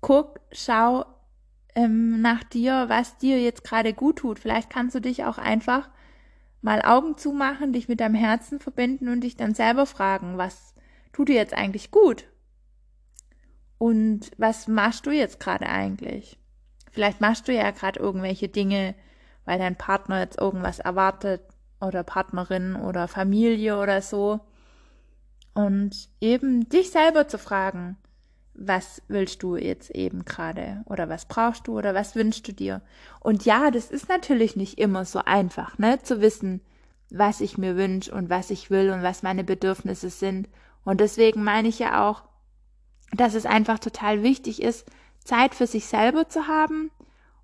Guck, 0.00 0.40
schau 0.52 1.04
ähm, 1.78 2.20
nach 2.20 2.42
dir, 2.42 2.86
was 2.88 3.18
dir 3.18 3.40
jetzt 3.40 3.62
gerade 3.62 3.94
gut 3.94 4.16
tut. 4.16 4.40
Vielleicht 4.40 4.68
kannst 4.68 4.96
du 4.96 5.00
dich 5.00 5.24
auch 5.24 5.38
einfach 5.38 5.88
mal 6.60 6.82
Augen 6.82 7.16
zumachen, 7.16 7.72
dich 7.72 7.88
mit 7.88 8.00
deinem 8.00 8.16
Herzen 8.16 8.58
verbinden 8.58 9.08
und 9.08 9.20
dich 9.20 9.36
dann 9.36 9.54
selber 9.54 9.86
fragen, 9.86 10.38
was 10.38 10.74
tut 11.12 11.28
dir 11.28 11.36
jetzt 11.36 11.54
eigentlich 11.54 11.92
gut? 11.92 12.24
Und 13.78 14.32
was 14.38 14.66
machst 14.66 15.06
du 15.06 15.12
jetzt 15.12 15.38
gerade 15.38 15.68
eigentlich? 15.68 16.36
Vielleicht 16.90 17.20
machst 17.20 17.46
du 17.46 17.54
ja 17.54 17.70
gerade 17.70 18.00
irgendwelche 18.00 18.48
Dinge, 18.48 18.96
weil 19.44 19.60
dein 19.60 19.76
Partner 19.76 20.18
jetzt 20.18 20.40
irgendwas 20.40 20.80
erwartet 20.80 21.42
oder 21.80 22.02
Partnerin 22.02 22.74
oder 22.74 23.06
Familie 23.06 23.78
oder 23.78 24.02
so. 24.02 24.40
Und 25.54 26.08
eben 26.20 26.68
dich 26.68 26.90
selber 26.90 27.28
zu 27.28 27.38
fragen, 27.38 27.96
was 28.60 29.02
willst 29.08 29.42
du 29.42 29.56
jetzt 29.56 29.90
eben 29.90 30.24
gerade 30.24 30.82
oder 30.86 31.08
was 31.08 31.26
brauchst 31.26 31.68
du 31.68 31.78
oder 31.78 31.94
was 31.94 32.16
wünschst 32.16 32.46
du 32.48 32.52
dir? 32.52 32.82
Und 33.20 33.44
ja, 33.44 33.70
das 33.70 33.90
ist 33.90 34.08
natürlich 34.08 34.56
nicht 34.56 34.78
immer 34.78 35.04
so 35.04 35.20
einfach, 35.24 35.78
ne, 35.78 36.02
zu 36.02 36.20
wissen, 36.20 36.60
was 37.10 37.40
ich 37.40 37.56
mir 37.56 37.76
wünsche 37.76 38.12
und 38.12 38.28
was 38.28 38.50
ich 38.50 38.70
will 38.70 38.90
und 38.90 39.02
was 39.02 39.22
meine 39.22 39.44
Bedürfnisse 39.44 40.10
sind. 40.10 40.48
Und 40.84 41.00
deswegen 41.00 41.44
meine 41.44 41.68
ich 41.68 41.78
ja 41.78 42.08
auch, 42.08 42.24
dass 43.12 43.34
es 43.34 43.46
einfach 43.46 43.78
total 43.78 44.22
wichtig 44.22 44.60
ist, 44.60 44.86
Zeit 45.24 45.54
für 45.54 45.66
sich 45.66 45.86
selber 45.86 46.28
zu 46.28 46.46
haben 46.48 46.90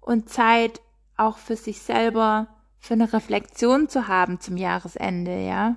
und 0.00 0.28
Zeit 0.28 0.80
auch 1.16 1.38
für 1.38 1.56
sich 1.56 1.80
selber 1.80 2.48
für 2.78 2.94
eine 2.94 3.12
Reflexion 3.12 3.88
zu 3.88 4.08
haben 4.08 4.40
zum 4.40 4.56
Jahresende, 4.56 5.40
ja. 5.40 5.76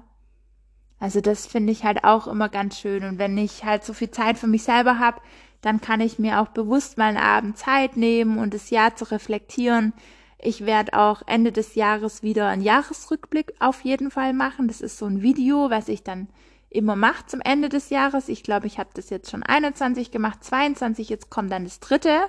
Also 0.99 1.21
das 1.21 1.45
finde 1.45 1.71
ich 1.71 1.83
halt 1.83 2.03
auch 2.03 2.27
immer 2.27 2.49
ganz 2.49 2.79
schön. 2.79 3.03
Und 3.03 3.19
wenn 3.19 3.37
ich 3.37 3.63
halt 3.63 3.83
so 3.83 3.93
viel 3.93 4.11
Zeit 4.11 4.37
für 4.37 4.47
mich 4.47 4.63
selber 4.63 4.99
habe, 4.99 5.21
dann 5.61 5.81
kann 5.81 6.01
ich 6.01 6.19
mir 6.19 6.41
auch 6.41 6.49
bewusst 6.49 6.97
mal 6.97 7.09
einen 7.09 7.17
Abend 7.17 7.57
Zeit 7.57 7.97
nehmen 7.97 8.37
und 8.37 8.53
das 8.53 8.69
Jahr 8.69 8.95
zu 8.95 9.05
reflektieren. 9.05 9.93
Ich 10.39 10.65
werde 10.65 10.93
auch 10.93 11.23
Ende 11.25 11.51
des 11.51 11.75
Jahres 11.75 12.23
wieder 12.23 12.47
einen 12.47 12.61
Jahresrückblick 12.61 13.53
auf 13.59 13.83
jeden 13.83 14.11
Fall 14.11 14.33
machen. 14.33 14.67
Das 14.67 14.81
ist 14.81 14.97
so 14.97 15.05
ein 15.05 15.21
Video, 15.21 15.69
was 15.69 15.87
ich 15.87 16.03
dann 16.03 16.29
immer 16.69 16.95
mache 16.95 17.25
zum 17.25 17.41
Ende 17.41 17.69
des 17.69 17.89
Jahres. 17.89 18.29
Ich 18.29 18.43
glaube, 18.43 18.67
ich 18.67 18.77
habe 18.77 18.89
das 18.93 19.09
jetzt 19.09 19.31
schon 19.31 19.43
21 19.43 20.11
gemacht, 20.11 20.43
22, 20.43 21.09
jetzt 21.09 21.29
kommt 21.29 21.51
dann 21.51 21.63
das 21.63 21.79
dritte 21.79 22.27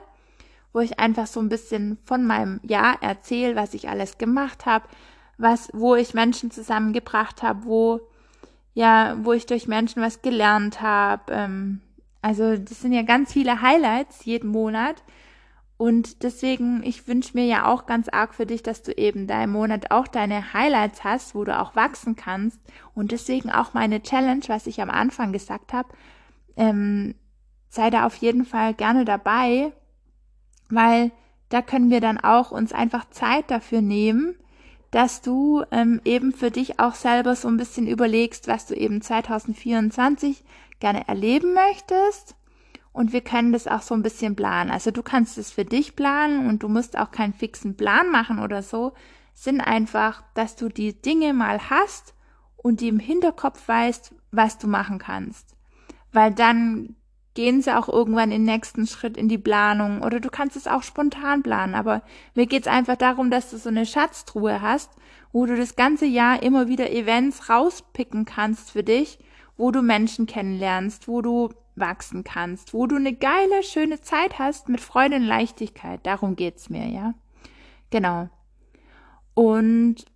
wo 0.72 0.80
ich 0.80 0.98
einfach 0.98 1.26
so 1.26 1.40
ein 1.40 1.48
bisschen 1.48 1.98
von 2.04 2.24
meinem 2.24 2.60
Jahr 2.62 3.02
erzähle, 3.02 3.56
was 3.56 3.74
ich 3.74 3.88
alles 3.88 4.18
gemacht 4.18 4.66
habe, 4.66 4.84
was, 5.36 5.70
wo 5.72 5.94
ich 5.94 6.14
Menschen 6.14 6.50
zusammengebracht 6.50 7.42
habe, 7.42 7.64
wo, 7.64 8.00
ja, 8.78 9.16
wo 9.22 9.32
ich 9.32 9.46
durch 9.46 9.66
Menschen 9.66 10.02
was 10.02 10.22
gelernt 10.22 10.80
habe. 10.80 11.32
Ähm, 11.32 11.80
also 12.22 12.56
das 12.56 12.80
sind 12.80 12.92
ja 12.92 13.02
ganz 13.02 13.32
viele 13.32 13.60
Highlights 13.62 14.24
jeden 14.24 14.50
Monat. 14.50 15.02
Und 15.76 16.22
deswegen, 16.24 16.82
ich 16.82 17.06
wünsche 17.06 17.36
mir 17.36 17.46
ja 17.46 17.66
auch 17.66 17.86
ganz 17.86 18.08
arg 18.08 18.34
für 18.34 18.46
dich, 18.46 18.62
dass 18.62 18.82
du 18.82 18.92
eben 18.92 19.28
im 19.28 19.50
Monat 19.50 19.90
auch 19.90 20.08
deine 20.08 20.52
Highlights 20.52 21.04
hast, 21.04 21.34
wo 21.34 21.44
du 21.44 21.58
auch 21.58 21.76
wachsen 21.76 22.16
kannst. 22.16 22.60
Und 22.94 23.12
deswegen 23.12 23.50
auch 23.50 23.74
meine 23.74 24.02
Challenge, 24.02 24.42
was 24.48 24.66
ich 24.66 24.80
am 24.82 24.90
Anfang 24.90 25.32
gesagt 25.32 25.72
habe, 25.72 25.88
ähm, 26.56 27.14
sei 27.68 27.90
da 27.90 28.06
auf 28.06 28.16
jeden 28.16 28.44
Fall 28.44 28.74
gerne 28.74 29.04
dabei 29.04 29.72
weil 30.68 31.10
da 31.48 31.62
können 31.62 31.90
wir 31.90 32.00
dann 32.00 32.18
auch 32.18 32.50
uns 32.50 32.72
einfach 32.72 33.08
Zeit 33.10 33.50
dafür 33.50 33.80
nehmen, 33.80 34.36
dass 34.90 35.20
du 35.20 35.64
ähm, 35.70 36.00
eben 36.04 36.32
für 36.32 36.50
dich 36.50 36.80
auch 36.80 36.94
selber 36.94 37.36
so 37.36 37.48
ein 37.48 37.56
bisschen 37.56 37.86
überlegst, 37.86 38.48
was 38.48 38.66
du 38.66 38.74
eben 38.74 39.02
2024 39.02 40.44
gerne 40.80 41.06
erleben 41.08 41.54
möchtest. 41.54 42.34
Und 42.92 43.12
wir 43.12 43.20
können 43.20 43.52
das 43.52 43.68
auch 43.68 43.82
so 43.82 43.94
ein 43.94 44.02
bisschen 44.02 44.34
planen. 44.34 44.70
Also 44.70 44.90
du 44.90 45.02
kannst 45.02 45.38
es 45.38 45.50
für 45.50 45.64
dich 45.64 45.94
planen 45.94 46.48
und 46.48 46.62
du 46.62 46.68
musst 46.68 46.98
auch 46.98 47.10
keinen 47.10 47.34
fixen 47.34 47.76
Plan 47.76 48.10
machen 48.10 48.38
oder 48.38 48.62
so. 48.62 48.92
Sind 49.34 49.60
einfach, 49.60 50.24
dass 50.34 50.56
du 50.56 50.68
die 50.68 51.00
Dinge 51.00 51.32
mal 51.32 51.70
hast 51.70 52.14
und 52.56 52.80
die 52.80 52.88
im 52.88 52.98
Hinterkopf 52.98 53.68
weißt, 53.68 54.14
was 54.32 54.58
du 54.58 54.66
machen 54.66 54.98
kannst. 54.98 55.54
Weil 56.12 56.32
dann 56.32 56.96
gehen 57.38 57.62
sie 57.62 57.72
auch 57.72 57.88
irgendwann 57.88 58.30
den 58.30 58.42
nächsten 58.42 58.88
Schritt 58.88 59.16
in 59.16 59.28
die 59.28 59.38
Planung 59.38 60.02
oder 60.02 60.18
du 60.18 60.28
kannst 60.28 60.56
es 60.56 60.66
auch 60.66 60.82
spontan 60.82 61.44
planen. 61.44 61.76
Aber 61.76 62.02
mir 62.34 62.46
geht's 62.46 62.66
einfach 62.66 62.96
darum, 62.96 63.30
dass 63.30 63.52
du 63.52 63.58
so 63.58 63.68
eine 63.68 63.86
Schatztruhe 63.86 64.60
hast, 64.60 64.90
wo 65.30 65.46
du 65.46 65.56
das 65.56 65.76
ganze 65.76 66.04
Jahr 66.04 66.42
immer 66.42 66.66
wieder 66.66 66.90
Events 66.90 67.48
rauspicken 67.48 68.24
kannst 68.24 68.72
für 68.72 68.82
dich, 68.82 69.20
wo 69.56 69.70
du 69.70 69.82
Menschen 69.82 70.26
kennenlernst, 70.26 71.06
wo 71.06 71.22
du 71.22 71.50
wachsen 71.76 72.24
kannst, 72.24 72.74
wo 72.74 72.88
du 72.88 72.96
eine 72.96 73.14
geile, 73.14 73.62
schöne 73.62 74.00
Zeit 74.00 74.40
hast 74.40 74.68
mit 74.68 74.80
Freude 74.80 75.14
und 75.14 75.22
Leichtigkeit. 75.22 76.00
Darum 76.02 76.34
geht's 76.34 76.68
mir, 76.68 76.88
ja. 76.88 77.14
Genau. 77.90 78.30
Und 79.34 80.06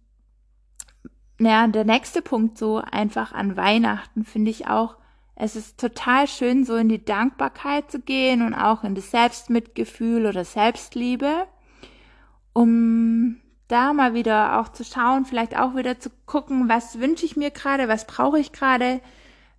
naja, 1.38 1.68
der 1.68 1.84
nächste 1.84 2.20
Punkt 2.20 2.58
so 2.58 2.78
einfach 2.78 3.30
an 3.30 3.56
Weihnachten 3.56 4.24
finde 4.24 4.50
ich 4.50 4.66
auch, 4.66 4.96
es 5.42 5.56
ist 5.56 5.80
total 5.80 6.28
schön, 6.28 6.64
so 6.64 6.76
in 6.76 6.88
die 6.88 7.04
Dankbarkeit 7.04 7.90
zu 7.90 7.98
gehen 7.98 8.42
und 8.42 8.54
auch 8.54 8.84
in 8.84 8.94
das 8.94 9.10
Selbstmitgefühl 9.10 10.26
oder 10.26 10.44
Selbstliebe, 10.44 11.48
um 12.52 13.40
da 13.66 13.92
mal 13.92 14.14
wieder 14.14 14.60
auch 14.60 14.68
zu 14.68 14.84
schauen, 14.84 15.24
vielleicht 15.24 15.58
auch 15.58 15.74
wieder 15.74 15.98
zu 15.98 16.10
gucken, 16.26 16.68
was 16.68 17.00
wünsche 17.00 17.26
ich 17.26 17.36
mir 17.36 17.50
gerade, 17.50 17.88
was 17.88 18.06
brauche 18.06 18.38
ich 18.38 18.52
gerade, 18.52 19.00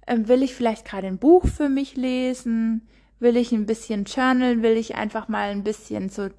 ähm, 0.08 0.30
will 0.30 0.42
ich 0.42 0.56
vielleicht 0.56 0.86
gerade 0.86 1.08
ein 1.08 1.18
Buch 1.18 1.48
für 1.48 1.68
mich 1.68 1.98
lesen, 1.98 2.88
will 3.20 3.36
ich 3.36 3.52
ein 3.52 3.66
bisschen 3.66 4.06
journalen, 4.06 4.64
will 4.64 4.78
ich 4.78 4.96
einfach 4.96 5.28
mal 5.28 5.50
ein 5.50 5.66
bisschen 5.66 6.08
so 6.08 6.30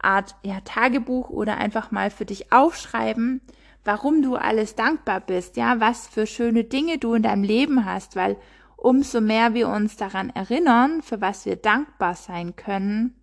Art 0.00 0.36
ja 0.44 0.60
Tagebuch 0.60 1.28
oder 1.30 1.56
einfach 1.56 1.90
mal 1.90 2.10
für 2.10 2.24
dich 2.24 2.52
aufschreiben, 2.52 3.40
warum 3.82 4.22
du 4.22 4.36
alles 4.36 4.76
dankbar 4.76 5.18
bist, 5.18 5.56
ja, 5.56 5.80
was 5.80 6.06
für 6.06 6.28
schöne 6.28 6.62
Dinge 6.62 6.98
du 6.98 7.14
in 7.14 7.24
deinem 7.24 7.42
Leben 7.42 7.84
hast, 7.84 8.14
weil 8.14 8.36
umso 8.76 9.20
mehr 9.20 9.54
wir 9.54 9.68
uns 9.68 9.96
daran 9.96 10.30
erinnern, 10.30 11.02
für 11.02 11.20
was 11.20 11.46
wir 11.46 11.56
dankbar 11.56 12.14
sein 12.14 12.56
können, 12.56 13.14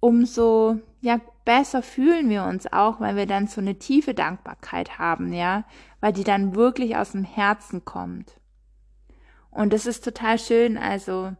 umso 0.00 0.80
ja 1.00 1.20
besser 1.44 1.82
fühlen 1.82 2.28
wir 2.28 2.44
uns 2.44 2.72
auch, 2.72 3.00
weil 3.00 3.16
wir 3.16 3.26
dann 3.26 3.46
so 3.46 3.60
eine 3.60 3.78
tiefe 3.78 4.14
Dankbarkeit 4.14 4.98
haben, 4.98 5.32
ja, 5.32 5.64
weil 6.00 6.12
die 6.12 6.24
dann 6.24 6.54
wirklich 6.54 6.96
aus 6.96 7.12
dem 7.12 7.24
Herzen 7.24 7.84
kommt. 7.84 8.32
Und 9.50 9.72
das 9.72 9.86
ist 9.86 10.04
total 10.04 10.38
schön, 10.38 10.76
also 10.76 11.32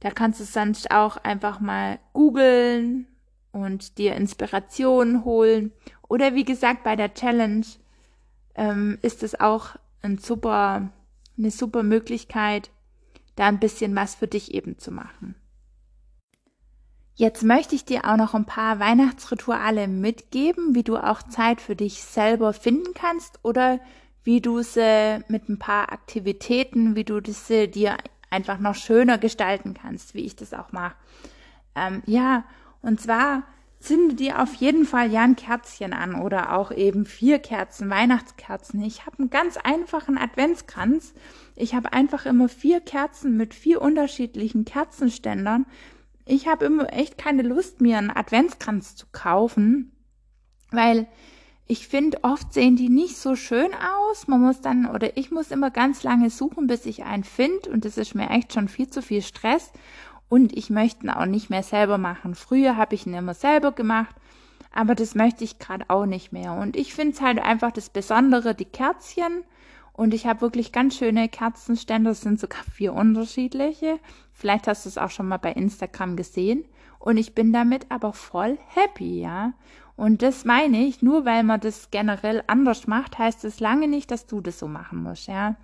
da 0.00 0.10
kannst 0.10 0.40
du 0.40 0.44
sonst 0.44 0.90
auch 0.90 1.16
einfach 1.18 1.60
mal 1.60 1.98
googeln 2.12 3.06
und 3.52 3.98
dir 3.98 4.14
Inspirationen 4.14 5.24
holen. 5.24 5.72
Oder 6.08 6.34
wie 6.34 6.44
gesagt, 6.44 6.84
bei 6.84 6.96
der 6.96 7.14
Challenge 7.14 7.66
ähm, 8.54 8.98
ist 9.02 9.22
es 9.22 9.38
auch 9.38 9.76
ein 10.02 10.18
super 10.18 10.90
eine 11.38 11.50
super 11.50 11.82
Möglichkeit, 11.82 12.70
da 13.36 13.46
ein 13.46 13.60
bisschen 13.60 13.94
was 13.96 14.14
für 14.14 14.26
dich 14.26 14.54
eben 14.54 14.78
zu 14.78 14.90
machen. 14.90 15.34
Jetzt 17.14 17.42
möchte 17.42 17.74
ich 17.74 17.84
dir 17.84 18.06
auch 18.06 18.16
noch 18.16 18.34
ein 18.34 18.46
paar 18.46 18.78
Weihnachtsrituale 18.78 19.88
mitgeben, 19.88 20.74
wie 20.74 20.82
du 20.82 20.96
auch 20.96 21.22
Zeit 21.22 21.60
für 21.60 21.76
dich 21.76 22.02
selber 22.02 22.52
finden 22.52 22.94
kannst 22.94 23.38
oder 23.42 23.78
wie 24.24 24.40
du 24.40 24.62
sie 24.62 25.18
mit 25.28 25.48
ein 25.48 25.58
paar 25.58 25.92
Aktivitäten, 25.92 26.96
wie 26.96 27.04
du 27.04 27.20
diese 27.20 27.68
dir 27.68 27.98
einfach 28.30 28.58
noch 28.58 28.74
schöner 28.74 29.18
gestalten 29.18 29.74
kannst, 29.74 30.14
wie 30.14 30.24
ich 30.24 30.36
das 30.36 30.54
auch 30.54 30.72
mache. 30.72 30.94
Ähm, 31.74 32.02
ja, 32.06 32.44
und 32.80 33.00
zwar 33.00 33.42
zünde 33.80 34.14
dir 34.14 34.40
auf 34.42 34.54
jeden 34.54 34.84
Fall 34.84 35.10
ja 35.10 35.22
ein 35.22 35.36
Kerzchen 35.36 35.92
an 35.92 36.14
oder 36.14 36.56
auch 36.56 36.70
eben 36.70 37.06
vier 37.06 37.38
Kerzen, 37.38 37.88
Weihnachtskerzen. 37.90 38.82
Ich 38.82 39.06
habe 39.06 39.18
einen 39.18 39.30
ganz 39.30 39.56
einfachen 39.56 40.18
Adventskranz. 40.18 41.14
Ich 41.56 41.74
habe 41.74 41.92
einfach 41.92 42.26
immer 42.26 42.48
vier 42.48 42.80
Kerzen 42.80 43.36
mit 43.36 43.54
vier 43.54 43.80
unterschiedlichen 43.80 44.64
Kerzenständern. 44.64 45.66
Ich 46.26 46.46
habe 46.46 46.66
immer 46.66 46.92
echt 46.92 47.18
keine 47.18 47.42
Lust, 47.42 47.80
mir 47.80 47.98
einen 47.98 48.10
Adventskranz 48.10 48.96
zu 48.96 49.06
kaufen, 49.10 49.92
weil 50.70 51.08
ich 51.66 51.86
finde, 51.86 52.24
oft 52.24 52.52
sehen 52.52 52.74
die 52.74 52.88
nicht 52.88 53.16
so 53.16 53.36
schön 53.36 53.70
aus. 53.74 54.26
Man 54.26 54.40
muss 54.40 54.60
dann, 54.60 54.86
oder 54.86 55.16
ich 55.16 55.30
muss 55.30 55.52
immer 55.52 55.70
ganz 55.70 56.02
lange 56.02 56.28
suchen, 56.28 56.66
bis 56.66 56.84
ich 56.84 57.04
einen 57.04 57.22
finde. 57.22 57.70
Und 57.70 57.84
das 57.84 57.96
ist 57.96 58.16
mir 58.16 58.28
echt 58.28 58.52
schon 58.52 58.66
viel 58.66 58.90
zu 58.90 59.02
viel 59.02 59.22
Stress 59.22 59.72
und 60.30 60.56
ich 60.56 60.70
möchte 60.70 61.04
ihn 61.04 61.10
auch 61.10 61.26
nicht 61.26 61.50
mehr 61.50 61.64
selber 61.64 61.98
machen. 61.98 62.36
Früher 62.36 62.76
habe 62.76 62.94
ich 62.94 63.04
ihn 63.04 63.14
immer 63.14 63.34
selber 63.34 63.72
gemacht, 63.72 64.14
aber 64.72 64.94
das 64.94 65.16
möchte 65.16 65.42
ich 65.42 65.58
gerade 65.58 65.84
auch 65.88 66.06
nicht 66.06 66.32
mehr. 66.32 66.54
Und 66.54 66.76
ich 66.76 66.94
finde 66.94 67.14
es 67.14 67.20
halt 67.20 67.40
einfach 67.40 67.72
das 67.72 67.90
Besondere, 67.90 68.54
die 68.54 68.64
Kerzchen. 68.64 69.42
Und 69.92 70.14
ich 70.14 70.26
habe 70.26 70.40
wirklich 70.40 70.70
ganz 70.70 70.96
schöne 70.96 71.28
Kerzenständer, 71.28 72.12
es 72.12 72.20
sind 72.20 72.38
sogar 72.38 72.62
vier 72.72 72.94
unterschiedliche. 72.94 73.98
Vielleicht 74.32 74.68
hast 74.68 74.86
du 74.86 74.88
es 74.88 74.98
auch 74.98 75.10
schon 75.10 75.26
mal 75.26 75.38
bei 75.38 75.52
Instagram 75.52 76.14
gesehen. 76.14 76.64
Und 77.00 77.16
ich 77.16 77.34
bin 77.34 77.52
damit 77.52 77.86
aber 77.90 78.12
voll 78.12 78.56
happy, 78.68 79.20
ja. 79.20 79.54
Und 79.96 80.22
das 80.22 80.44
meine 80.44 80.86
ich, 80.86 81.02
nur 81.02 81.24
weil 81.24 81.42
man 81.42 81.58
das 81.58 81.90
generell 81.90 82.44
anders 82.46 82.86
macht, 82.86 83.18
heißt 83.18 83.44
es 83.44 83.58
lange 83.58 83.88
nicht, 83.88 84.12
dass 84.12 84.26
du 84.26 84.40
das 84.40 84.60
so 84.60 84.68
machen 84.68 85.02
musst, 85.02 85.26
ja. 85.26 85.56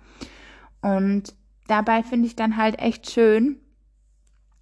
Und 0.81 1.35
dabei 1.67 2.03
finde 2.03 2.27
ich 2.27 2.35
dann 2.35 2.57
halt 2.57 2.79
echt 2.79 3.09
schön, 3.09 3.61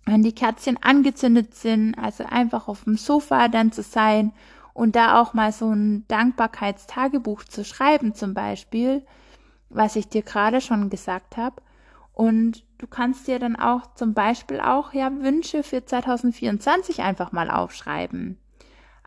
wenn 0.06 0.22
die 0.22 0.36
Kerzchen 0.36 0.82
angezündet 0.82 1.56
sind, 1.56 1.96
also 1.96 2.24
einfach 2.26 2.68
auf 2.68 2.84
dem 2.84 2.98
Sofa 2.98 3.48
dann 3.48 3.72
zu 3.72 3.82
sein 3.82 4.34
und 4.74 4.96
da 4.96 5.22
auch 5.22 5.34
mal 5.34 5.52
so 5.52 5.72
ein 5.72 6.06
Dankbarkeitstagebuch 6.08 7.44
zu 7.46 7.64
schreiben 7.64 8.14
zum 8.14 8.34
Beispiel, 8.34 9.06
was 9.70 9.96
ich 9.96 10.08
dir 10.08 10.22
gerade 10.22 10.62
schon 10.62 10.90
gesagt 10.90 11.38
habe. 11.38 11.62
Und 12.14 12.64
du 12.78 12.88
kannst 12.88 13.28
dir 13.28 13.40
dann 13.40 13.56
auch 13.56 13.94
zum 13.96 14.14
Beispiel 14.14 14.60
auch 14.60 14.94
ja 14.94 15.12
Wünsche 15.22 15.64
für 15.64 15.86
2024 15.86 17.02
einfach 17.02 17.32
mal 17.32 17.50
aufschreiben. 17.50 18.38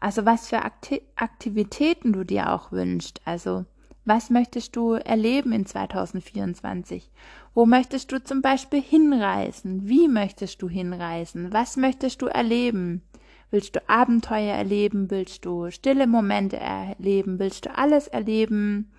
Also 0.01 0.25
was 0.25 0.49
für 0.49 0.63
Akti 0.63 1.03
Aktivitäten 1.17 2.13
du 2.13 2.25
dir 2.25 2.53
auch 2.53 2.73
wünschst. 2.73 3.21
Also 3.25 3.65
was 4.09 4.31
möchtest 4.31 4.75
du 4.75 4.95
erleben 4.95 5.53
in 5.53 5.67
2024? 5.67 7.11
Wo 7.55 7.67
möchtest 7.67 8.11
du 8.11 8.23
zum 8.23 8.43
Beispiel 8.43 8.81
hinreisen? 8.81 9.89
Wie 9.89 10.09
möchtest 10.09 10.63
du 10.63 10.69
hinreisen? 10.69 11.53
Was 11.53 11.77
möchtest 11.77 12.23
du 12.23 12.27
erleben? 12.27 13.03
Willst 13.51 13.77
du 13.77 13.89
Abenteuer 13.89 14.55
erleben? 14.55 15.11
Willst 15.11 15.45
du 15.45 15.71
stille 15.71 16.07
Momente 16.07 16.57
erleben? 16.57 17.39
Willst 17.39 17.67
du 17.67 17.77
alles 17.77 18.09
erleben? 18.09 18.91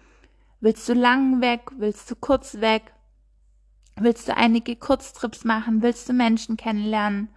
Willst 0.60 0.88
du 0.88 0.94
lang 0.94 1.42
weg? 1.42 1.72
Willst 1.78 2.10
du 2.12 2.16
kurz 2.16 2.62
weg? 2.62 2.94
Willst 3.96 4.28
du 4.28 4.38
einige 4.38 4.75
Kurztrips 4.75 5.44
machen? 5.44 5.82
Willst 5.82 6.08
du 6.08 6.13
Menschen 6.13 6.56
kennenlernen? 6.56 7.30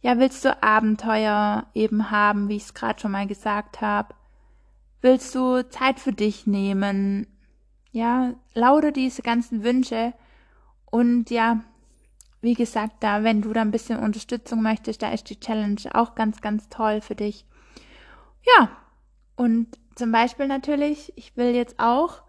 Ja, 0.00 0.18
willst 0.18 0.44
du 0.44 0.62
Abenteuer 0.62 1.66
eben 1.74 2.10
haben, 2.10 2.48
wie 2.48 2.56
ich 2.56 2.64
es 2.64 2.74
gerade 2.74 3.00
schon 3.00 3.12
mal 3.12 3.26
gesagt 3.26 3.80
habe? 3.80 4.14
Willst 5.06 5.36
du 5.36 5.62
Zeit 5.68 6.00
für 6.00 6.12
dich 6.12 6.48
nehmen? 6.48 7.28
Ja, 7.92 8.34
lauter 8.54 8.90
diese 8.90 9.22
ganzen 9.22 9.62
Wünsche 9.62 10.14
und 10.86 11.30
ja, 11.30 11.62
wie 12.40 12.54
gesagt, 12.54 13.04
da, 13.04 13.22
wenn 13.22 13.40
du 13.40 13.52
da 13.52 13.60
ein 13.60 13.70
bisschen 13.70 14.00
Unterstützung 14.00 14.62
möchtest, 14.62 15.02
da 15.02 15.12
ist 15.12 15.30
die 15.30 15.38
Challenge 15.38 15.80
auch 15.92 16.16
ganz, 16.16 16.40
ganz 16.40 16.68
toll 16.70 17.00
für 17.00 17.14
dich. 17.14 17.46
Ja, 18.58 18.68
und 19.36 19.78
zum 19.94 20.10
Beispiel 20.10 20.48
natürlich, 20.48 21.12
ich 21.14 21.36
will 21.36 21.54
jetzt 21.54 21.78
auch 21.78 22.22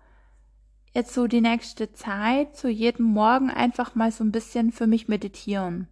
jetzt 0.93 1.15
so 1.15 1.25
die 1.25 1.41
nächste 1.41 1.93
Zeit, 1.93 2.55
so 2.55 2.67
jeden 2.67 3.07
Morgen 3.07 3.49
einfach 3.49 3.95
mal 3.95 4.11
so 4.11 4.23
ein 4.23 4.31
bisschen 4.31 4.71
für 4.71 4.85
mich 4.85 5.07
meditieren 5.07 5.87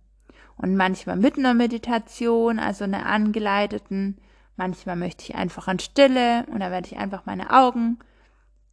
und 0.55 0.75
manchmal 0.75 1.15
mit 1.15 1.35
einer 1.35 1.55
Meditation, 1.55 2.59
also 2.59 2.83
einer 2.83 3.07
angeleiteten. 3.07 4.19
Manchmal 4.57 4.95
möchte 4.95 5.23
ich 5.23 5.35
einfach 5.35 5.67
an 5.67 5.79
Stille 5.79 6.45
und 6.47 6.59
da 6.59 6.71
werde 6.71 6.87
ich 6.87 6.97
einfach 6.97 7.25
meine 7.25 7.51
Augen 7.51 7.99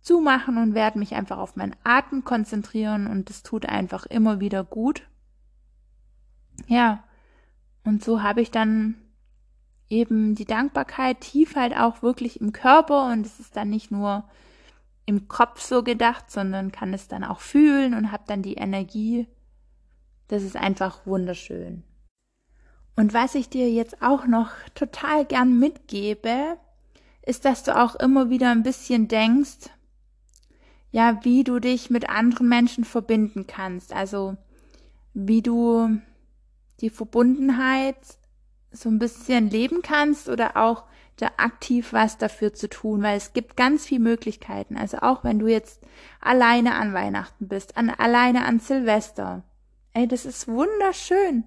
zumachen 0.00 0.58
und 0.58 0.74
werde 0.74 0.98
mich 0.98 1.14
einfach 1.14 1.38
auf 1.38 1.56
meinen 1.56 1.76
Atem 1.84 2.24
konzentrieren 2.24 3.06
und 3.06 3.28
das 3.28 3.42
tut 3.42 3.66
einfach 3.66 4.06
immer 4.06 4.40
wieder 4.40 4.64
gut. 4.64 5.02
Ja, 6.66 7.04
und 7.84 8.04
so 8.04 8.22
habe 8.22 8.40
ich 8.40 8.50
dann 8.50 8.96
eben 9.88 10.34
die 10.34 10.44
Dankbarkeit 10.44 11.20
tief 11.20 11.56
halt 11.56 11.76
auch 11.76 12.02
wirklich 12.02 12.40
im 12.40 12.52
Körper 12.52 13.10
und 13.12 13.26
es 13.26 13.40
ist 13.40 13.56
dann 13.56 13.70
nicht 13.70 13.90
nur 13.90 14.24
im 15.04 15.28
Kopf 15.28 15.60
so 15.60 15.82
gedacht, 15.82 16.30
sondern 16.30 16.72
kann 16.72 16.94
es 16.94 17.08
dann 17.08 17.24
auch 17.24 17.40
fühlen 17.40 17.94
und 17.94 18.12
habe 18.12 18.22
dann 18.26 18.42
die 18.42 18.54
Energie 18.54 19.26
das 20.32 20.44
ist 20.44 20.56
einfach 20.56 21.04
wunderschön. 21.04 21.84
Und 22.96 23.14
was 23.14 23.34
ich 23.34 23.48
dir 23.48 23.70
jetzt 23.70 24.02
auch 24.02 24.26
noch 24.26 24.50
total 24.74 25.24
gern 25.24 25.58
mitgebe, 25.58 26.58
ist, 27.24 27.44
dass 27.44 27.62
du 27.62 27.76
auch 27.76 27.94
immer 27.96 28.30
wieder 28.30 28.50
ein 28.50 28.62
bisschen 28.62 29.08
denkst, 29.08 29.70
ja, 30.90 31.24
wie 31.24 31.42
du 31.42 31.58
dich 31.58 31.88
mit 31.88 32.10
anderen 32.10 32.48
Menschen 32.48 32.84
verbinden 32.84 33.46
kannst. 33.46 33.94
Also, 33.94 34.36
wie 35.14 35.40
du 35.40 35.98
die 36.80 36.90
Verbundenheit 36.90 37.96
so 38.72 38.88
ein 38.88 38.98
bisschen 38.98 39.48
leben 39.48 39.80
kannst 39.82 40.28
oder 40.28 40.56
auch 40.56 40.84
da 41.16 41.30
aktiv 41.36 41.92
was 41.92 42.18
dafür 42.18 42.52
zu 42.52 42.68
tun, 42.68 43.02
weil 43.02 43.16
es 43.16 43.32
gibt 43.32 43.56
ganz 43.56 43.86
viele 43.86 44.00
Möglichkeiten. 44.00 44.76
Also 44.76 44.98
auch 44.98 45.24
wenn 45.24 45.38
du 45.38 45.46
jetzt 45.46 45.80
alleine 46.20 46.74
an 46.74 46.94
Weihnachten 46.94 47.48
bist, 47.48 47.76
an, 47.76 47.90
alleine 47.90 48.44
an 48.44 48.60
Silvester, 48.60 49.44
Ey, 49.94 50.08
das 50.08 50.24
ist 50.24 50.48
wunderschön. 50.48 51.44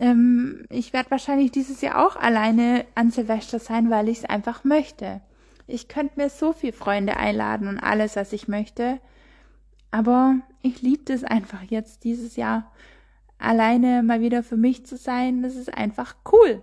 Ähm, 0.00 0.64
ich 0.70 0.92
werde 0.94 1.10
wahrscheinlich 1.10 1.52
dieses 1.52 1.82
Jahr 1.82 2.04
auch 2.04 2.16
alleine 2.16 2.86
an 2.94 3.10
Silvester 3.10 3.58
sein, 3.58 3.90
weil 3.90 4.08
ich 4.08 4.18
es 4.18 4.24
einfach 4.24 4.64
möchte. 4.64 5.20
Ich 5.66 5.86
könnte 5.88 6.18
mir 6.18 6.30
so 6.30 6.52
viele 6.52 6.72
Freunde 6.72 7.18
einladen 7.18 7.68
und 7.68 7.78
alles, 7.78 8.16
was 8.16 8.32
ich 8.32 8.48
möchte. 8.48 8.98
Aber 9.90 10.36
ich 10.62 10.80
liebe 10.80 11.12
es 11.12 11.22
einfach 11.22 11.62
jetzt 11.62 12.04
dieses 12.04 12.36
Jahr 12.36 12.72
alleine 13.38 14.02
mal 14.02 14.22
wieder 14.22 14.42
für 14.42 14.56
mich 14.56 14.86
zu 14.86 14.96
sein. 14.96 15.42
Das 15.42 15.54
ist 15.54 15.72
einfach 15.72 16.16
cool. 16.32 16.62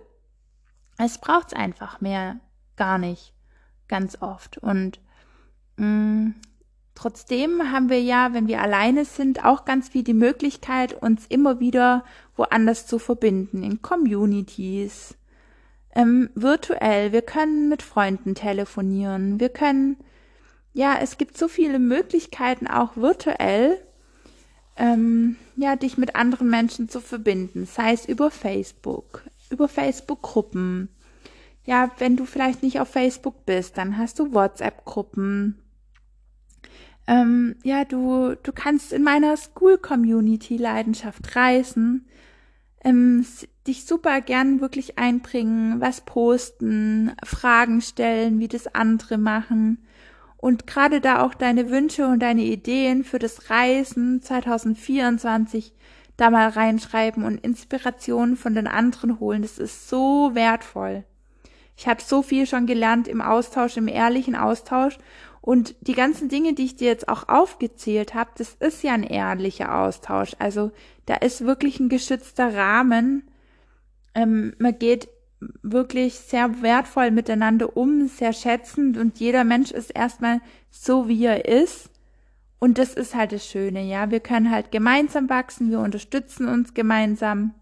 Es 0.98 1.18
braucht 1.18 1.48
es 1.48 1.54
einfach 1.54 2.00
mehr 2.00 2.40
gar 2.76 2.98
nicht 2.98 3.34
ganz 3.86 4.20
oft. 4.20 4.58
Und 4.58 5.00
mh, 5.76 5.86
mm, 5.86 6.34
Trotzdem 6.98 7.70
haben 7.70 7.90
wir 7.90 8.02
ja, 8.02 8.34
wenn 8.34 8.48
wir 8.48 8.60
alleine 8.60 9.04
sind, 9.04 9.44
auch 9.44 9.64
ganz 9.64 9.90
viel 9.90 10.02
die 10.02 10.14
Möglichkeit, 10.14 11.00
uns 11.00 11.26
immer 11.28 11.60
wieder 11.60 12.04
woanders 12.34 12.88
zu 12.88 12.98
verbinden, 12.98 13.62
in 13.62 13.82
Communities, 13.82 15.14
ähm, 15.94 16.28
virtuell. 16.34 17.12
Wir 17.12 17.22
können 17.22 17.68
mit 17.68 17.82
Freunden 17.82 18.34
telefonieren. 18.34 19.38
Wir 19.38 19.48
können, 19.48 19.96
ja, 20.72 20.96
es 21.00 21.18
gibt 21.18 21.38
so 21.38 21.46
viele 21.46 21.78
Möglichkeiten 21.78 22.66
auch 22.66 22.96
virtuell, 22.96 23.80
ähm, 24.74 25.36
ja, 25.54 25.76
dich 25.76 25.98
mit 25.98 26.16
anderen 26.16 26.50
Menschen 26.50 26.88
zu 26.88 26.98
verbinden, 26.98 27.64
sei 27.64 27.92
es 27.92 28.06
über 28.06 28.32
Facebook, 28.32 29.22
über 29.50 29.68
Facebook-Gruppen. 29.68 30.88
Ja, 31.64 31.92
wenn 31.98 32.16
du 32.16 32.24
vielleicht 32.24 32.64
nicht 32.64 32.80
auf 32.80 32.88
Facebook 32.88 33.46
bist, 33.46 33.78
dann 33.78 33.98
hast 33.98 34.18
du 34.18 34.34
WhatsApp-Gruppen 34.34 35.62
ähm, 37.08 37.56
ja, 37.64 37.84
du, 37.84 38.36
du 38.42 38.52
kannst 38.52 38.92
in 38.92 39.02
meiner 39.02 39.36
School-Community 39.36 40.58
Leidenschaft 40.58 41.34
reisen, 41.34 42.06
ähm, 42.84 43.26
dich 43.66 43.86
super 43.86 44.20
gern 44.20 44.60
wirklich 44.60 44.98
einbringen, 44.98 45.80
was 45.80 46.02
posten, 46.02 47.12
Fragen 47.24 47.80
stellen, 47.80 48.38
wie 48.38 48.48
das 48.48 48.72
andere 48.74 49.18
machen 49.18 49.78
und 50.36 50.66
gerade 50.66 51.00
da 51.00 51.22
auch 51.22 51.34
deine 51.34 51.70
Wünsche 51.70 52.06
und 52.06 52.20
deine 52.20 52.42
Ideen 52.42 53.04
für 53.04 53.18
das 53.18 53.50
Reisen 53.50 54.22
2024 54.22 55.74
da 56.16 56.30
mal 56.30 56.48
reinschreiben 56.48 57.24
und 57.24 57.38
Inspirationen 57.38 58.36
von 58.36 58.54
den 58.54 58.66
anderen 58.66 59.18
holen. 59.18 59.42
Das 59.42 59.58
ist 59.58 59.88
so 59.88 60.34
wertvoll. 60.34 61.04
Ich 61.76 61.86
habe 61.86 62.02
so 62.02 62.22
viel 62.22 62.46
schon 62.46 62.66
gelernt 62.66 63.08
im 63.08 63.20
Austausch, 63.20 63.76
im 63.76 63.88
ehrlichen 63.88 64.36
Austausch 64.36 64.98
und 65.48 65.76
die 65.80 65.94
ganzen 65.94 66.28
Dinge, 66.28 66.52
die 66.52 66.66
ich 66.66 66.76
dir 66.76 66.88
jetzt 66.88 67.08
auch 67.08 67.26
aufgezählt 67.26 68.12
habe, 68.12 68.28
das 68.36 68.52
ist 68.60 68.82
ja 68.82 68.92
ein 68.92 69.02
ehrlicher 69.02 69.80
Austausch. 69.80 70.32
Also 70.38 70.72
da 71.06 71.14
ist 71.14 71.46
wirklich 71.46 71.80
ein 71.80 71.88
geschützter 71.88 72.54
Rahmen. 72.54 73.30
Ähm, 74.14 74.52
man 74.58 74.78
geht 74.78 75.08
wirklich 75.62 76.16
sehr 76.16 76.60
wertvoll 76.60 77.12
miteinander 77.12 77.78
um, 77.78 78.08
sehr 78.08 78.34
schätzend 78.34 78.98
und 78.98 79.20
jeder 79.20 79.42
Mensch 79.44 79.70
ist 79.70 79.88
erstmal 79.88 80.42
so, 80.70 81.08
wie 81.08 81.24
er 81.24 81.46
ist. 81.46 81.88
Und 82.58 82.76
das 82.76 82.92
ist 82.92 83.14
halt 83.14 83.32
das 83.32 83.46
Schöne, 83.46 83.82
ja. 83.84 84.10
Wir 84.10 84.20
können 84.20 84.50
halt 84.50 84.70
gemeinsam 84.70 85.30
wachsen, 85.30 85.70
wir 85.70 85.80
unterstützen 85.80 86.46
uns 86.46 86.74
gemeinsam. 86.74 87.54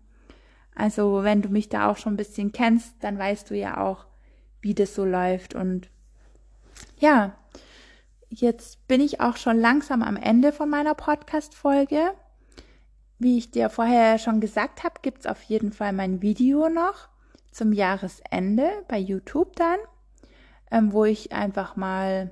Also 0.74 1.22
wenn 1.22 1.40
du 1.40 1.50
mich 1.50 1.68
da 1.68 1.88
auch 1.88 1.98
schon 1.98 2.14
ein 2.14 2.16
bisschen 2.16 2.50
kennst, 2.50 2.96
dann 2.98 3.16
weißt 3.16 3.48
du 3.48 3.54
ja 3.54 3.80
auch, 3.80 4.06
wie 4.60 4.74
das 4.74 4.92
so 4.92 5.04
läuft. 5.04 5.54
Und 5.54 5.88
ja, 6.98 7.36
Jetzt 8.38 8.86
bin 8.86 9.00
ich 9.00 9.22
auch 9.22 9.38
schon 9.38 9.58
langsam 9.58 10.02
am 10.02 10.16
Ende 10.16 10.52
von 10.52 10.68
meiner 10.68 10.94
Podcast-Folge. 10.94 12.10
Wie 13.18 13.38
ich 13.38 13.50
dir 13.50 13.70
vorher 13.70 14.18
schon 14.18 14.42
gesagt 14.42 14.84
habe, 14.84 14.96
gibt 15.00 15.20
es 15.20 15.26
auf 15.26 15.40
jeden 15.44 15.72
Fall 15.72 15.94
mein 15.94 16.20
Video 16.20 16.68
noch 16.68 17.08
zum 17.50 17.72
Jahresende 17.72 18.68
bei 18.88 18.98
YouTube 18.98 19.56
dann, 19.56 19.78
ähm, 20.70 20.92
wo 20.92 21.06
ich 21.06 21.32
einfach 21.32 21.76
mal 21.76 22.30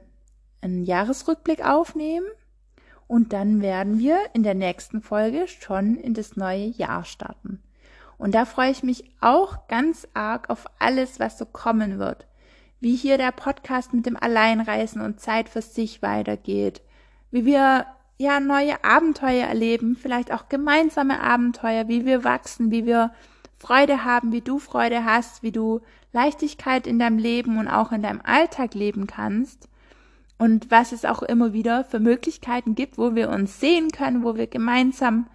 einen 0.60 0.84
Jahresrückblick 0.84 1.64
aufnehme. 1.64 2.26
Und 3.06 3.32
dann 3.32 3.62
werden 3.62 3.98
wir 3.98 4.18
in 4.34 4.42
der 4.42 4.54
nächsten 4.54 5.00
Folge 5.00 5.48
schon 5.48 5.96
in 5.96 6.12
das 6.12 6.36
neue 6.36 6.66
Jahr 6.66 7.06
starten. 7.06 7.62
Und 8.18 8.34
da 8.34 8.44
freue 8.44 8.72
ich 8.72 8.82
mich 8.82 9.10
auch 9.22 9.68
ganz 9.68 10.06
arg 10.12 10.50
auf 10.50 10.66
alles, 10.78 11.18
was 11.18 11.38
so 11.38 11.46
kommen 11.46 11.98
wird 11.98 12.26
wie 12.84 12.94
hier 12.94 13.16
der 13.16 13.32
Podcast 13.32 13.94
mit 13.94 14.04
dem 14.04 14.18
Alleinreisen 14.18 15.00
und 15.00 15.18
Zeit 15.18 15.48
für 15.48 15.62
sich 15.62 16.02
weitergeht, 16.02 16.82
wie 17.30 17.46
wir 17.46 17.86
ja 18.18 18.40
neue 18.40 18.84
Abenteuer 18.84 19.46
erleben, 19.46 19.96
vielleicht 19.96 20.30
auch 20.30 20.50
gemeinsame 20.50 21.18
Abenteuer, 21.20 21.88
wie 21.88 22.04
wir 22.04 22.24
wachsen, 22.24 22.70
wie 22.70 22.84
wir 22.84 23.10
Freude 23.56 24.04
haben, 24.04 24.32
wie 24.32 24.42
du 24.42 24.58
Freude 24.58 25.06
hast, 25.06 25.42
wie 25.42 25.50
du 25.50 25.80
Leichtigkeit 26.12 26.86
in 26.86 26.98
deinem 26.98 27.16
Leben 27.16 27.58
und 27.58 27.68
auch 27.68 27.90
in 27.90 28.02
deinem 28.02 28.20
Alltag 28.22 28.74
leben 28.74 29.06
kannst 29.06 29.66
und 30.36 30.70
was 30.70 30.92
es 30.92 31.06
auch 31.06 31.22
immer 31.22 31.54
wieder 31.54 31.84
für 31.84 32.00
Möglichkeiten 32.00 32.74
gibt, 32.74 32.98
wo 32.98 33.14
wir 33.14 33.30
uns 33.30 33.60
sehen 33.60 33.92
können, 33.92 34.22
wo 34.22 34.36
wir 34.36 34.46
gemeinsam 34.46 35.26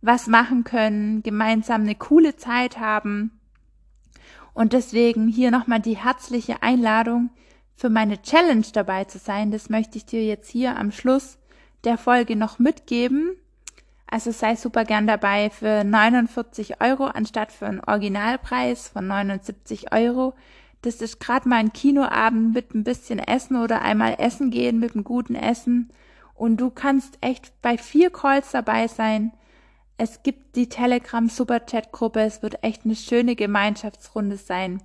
was 0.00 0.28
machen 0.28 0.62
können, 0.62 1.24
gemeinsam 1.24 1.82
eine 1.82 1.96
coole 1.96 2.36
Zeit 2.36 2.78
haben. 2.78 3.32
Und 4.54 4.72
deswegen 4.72 5.28
hier 5.28 5.50
nochmal 5.50 5.80
die 5.80 5.96
herzliche 5.96 6.62
Einladung, 6.62 7.30
für 7.76 7.90
meine 7.90 8.22
Challenge 8.22 8.66
dabei 8.72 9.04
zu 9.04 9.18
sein. 9.18 9.50
Das 9.50 9.68
möchte 9.68 9.98
ich 9.98 10.06
dir 10.06 10.24
jetzt 10.24 10.48
hier 10.48 10.78
am 10.78 10.92
Schluss 10.92 11.38
der 11.84 11.98
Folge 11.98 12.36
noch 12.36 12.58
mitgeben. 12.58 13.36
Also 14.06 14.30
sei 14.30 14.54
super 14.54 14.84
gern 14.84 15.06
dabei 15.06 15.50
für 15.50 15.82
49 15.82 16.80
Euro 16.80 17.06
anstatt 17.06 17.50
für 17.50 17.66
einen 17.66 17.80
Originalpreis 17.80 18.88
von 18.88 19.06
79 19.06 19.92
Euro. 19.92 20.34
Das 20.82 21.00
ist 21.00 21.18
gerade 21.18 21.48
mal 21.48 21.56
ein 21.56 21.72
Kinoabend 21.72 22.54
mit 22.54 22.74
ein 22.74 22.84
bisschen 22.84 23.18
Essen 23.18 23.56
oder 23.56 23.82
einmal 23.82 24.16
essen 24.18 24.50
gehen 24.50 24.78
mit 24.78 24.94
einem 24.94 25.04
guten 25.04 25.34
Essen. 25.34 25.90
Und 26.34 26.58
du 26.58 26.70
kannst 26.70 27.18
echt 27.20 27.60
bei 27.62 27.78
vier 27.78 28.10
Calls 28.10 28.50
dabei 28.52 28.86
sein. 28.86 29.32
Es 29.96 30.22
gibt 30.22 30.56
die 30.56 30.68
Telegram 30.68 31.28
Superchat 31.28 31.92
Gruppe. 31.92 32.20
Es 32.20 32.42
wird 32.42 32.62
echt 32.62 32.84
eine 32.84 32.96
schöne 32.96 33.36
Gemeinschaftsrunde 33.36 34.36
sein. 34.36 34.82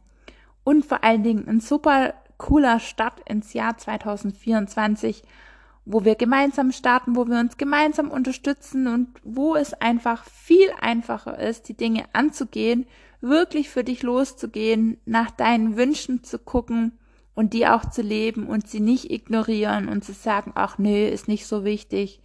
Und 0.63 0.85
vor 0.85 1.03
allen 1.03 1.23
Dingen 1.23 1.47
ein 1.47 1.61
super 1.61 2.13
cooler 2.37 2.79
Start 2.79 3.19
ins 3.27 3.53
Jahr 3.53 3.77
2024 3.77 5.23
wo 5.91 6.05
wir 6.05 6.13
gemeinsam 6.13 6.71
starten, 6.71 7.15
wo 7.15 7.25
wir 7.27 7.39
uns 7.39 7.57
gemeinsam 7.57 8.11
unterstützen 8.11 8.85
und 8.85 9.07
wo 9.23 9.55
es 9.55 9.73
einfach 9.73 10.23
viel 10.23 10.69
einfacher 10.79 11.39
ist, 11.39 11.67
die 11.67 11.73
Dinge 11.73 12.03
anzugehen, 12.13 12.85
wirklich 13.21 13.69
für 13.69 13.83
dich 13.83 14.03
loszugehen, 14.03 14.97
nach 15.05 15.31
deinen 15.31 15.77
Wünschen 15.77 16.23
zu 16.23 16.37
gucken 16.37 16.99
und 17.33 17.53
die 17.53 17.65
auch 17.65 17.89
zu 17.89 18.03
leben 18.03 18.45
und 18.45 18.67
sie 18.67 18.81
nicht 18.81 19.09
ignorieren 19.09 19.89
und 19.89 20.03
zu 20.03 20.13
sagen, 20.13 20.51
ach 20.53 20.77
nö, 20.77 21.07
ist 21.07 21.27
nicht 21.27 21.47
so 21.47 21.63
wichtig, 21.63 22.21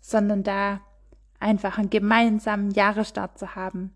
sondern 0.00 0.42
da 0.42 0.80
einfach 1.44 1.78
einen 1.78 1.90
gemeinsamen 1.90 2.70
Jahresstart 2.70 3.38
zu 3.38 3.54
haben. 3.54 3.94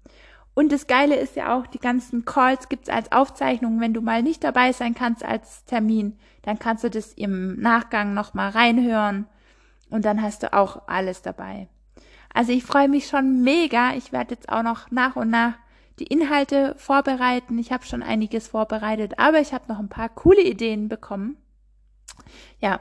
Und 0.55 0.71
das 0.71 0.87
Geile 0.87 1.17
ist 1.17 1.37
ja 1.37 1.57
auch, 1.57 1.67
die 1.67 1.79
ganzen 1.79 2.25
Calls 2.25 2.69
gibt's 2.69 2.89
als 2.89 3.11
Aufzeichnung. 3.13 3.81
Wenn 3.81 3.95
du 3.95 4.01
mal 4.01 4.23
nicht 4.23 4.45
dabei 4.45 4.73
sein 4.73 4.95
kannst 4.95 5.25
als 5.25 5.65
Termin, 5.65 6.19
dann 6.43 6.59
kannst 6.59 6.85
du 6.85 6.91
das 6.91 7.13
im 7.13 7.61
Nachgang 7.61 8.13
nochmal 8.13 8.51
reinhören 8.51 9.27
und 9.89 10.05
dann 10.05 10.21
hast 10.21 10.43
du 10.43 10.53
auch 10.53 10.83
alles 10.89 11.23
dabei. 11.23 11.69
Also 12.35 12.53
ich 12.53 12.65
freue 12.65 12.89
mich 12.89 13.07
schon 13.07 13.43
mega. 13.43 13.95
Ich 13.95 14.13
werde 14.13 14.35
jetzt 14.35 14.49
auch 14.49 14.63
noch 14.63 14.91
nach 14.91 15.17
und 15.17 15.31
nach 15.31 15.55
die 15.99 16.07
Inhalte 16.07 16.75
vorbereiten. 16.77 17.59
Ich 17.59 17.73
habe 17.73 17.87
schon 17.87 18.03
einiges 18.03 18.49
vorbereitet, 18.49 19.19
aber 19.19 19.41
ich 19.41 19.53
habe 19.53 19.65
noch 19.69 19.79
ein 19.79 19.89
paar 19.89 20.09
coole 20.09 20.43
Ideen 20.43 20.89
bekommen. 20.89 21.37
Ja, 22.61 22.81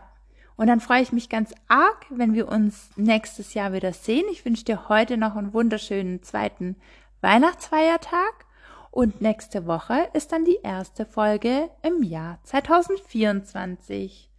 und 0.58 0.67
dann 0.67 0.80
freue 0.82 1.04
ich 1.04 1.12
mich 1.12 1.30
ganz 1.30 1.54
arg, 1.67 2.06
wenn 2.10 2.34
wir 2.34 2.48
uns 2.50 2.89
nächstes 2.96 3.54
Jahr 3.54 3.74
wieder 3.74 3.93
sehen. 3.93 4.26
Ich 4.32 4.43
wünsche 4.43 4.65
dir 4.65 4.89
heute 4.89 5.15
noch 5.15 5.36
einen 5.36 5.54
wunderschönen 5.54 6.24
zweiten 6.24 6.76
Weihnachtsfeiertag 7.22 8.46
und 8.89 9.22
nächste 9.22 9.67
Woche 9.67 10.10
ist 10.13 10.32
dann 10.32 10.46
die 10.46 10.58
erste 10.63 11.06
Folge 11.06 11.70
im 11.84 12.02
Jahr 12.02 12.39
2024. 12.43 14.32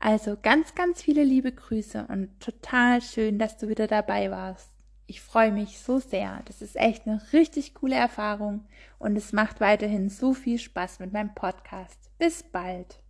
Also 0.00 0.36
ganz, 0.42 0.74
ganz 0.74 1.00
viele 1.00 1.22
liebe 1.22 1.52
Grüße 1.52 2.06
und 2.08 2.40
total 2.40 3.00
schön, 3.00 3.38
dass 3.38 3.56
du 3.56 3.68
wieder 3.68 3.86
dabei 3.86 4.32
warst. 4.32 4.70
Ich 5.06 5.20
freue 5.20 5.52
mich 5.52 5.78
so 5.78 6.00
sehr. 6.00 6.42
Das 6.46 6.62
ist 6.62 6.76
echt 6.76 7.06
eine 7.06 7.22
richtig 7.32 7.74
coole 7.74 7.94
Erfahrung 7.94 8.64
und 8.98 9.16
es 9.16 9.32
macht 9.32 9.60
weiterhin 9.60 10.08
so 10.08 10.34
viel 10.34 10.58
Spaß 10.58 10.98
mit 10.98 11.12
meinem 11.12 11.34
Podcast. 11.34 12.10
Bis 12.18 12.42
bald. 12.42 13.03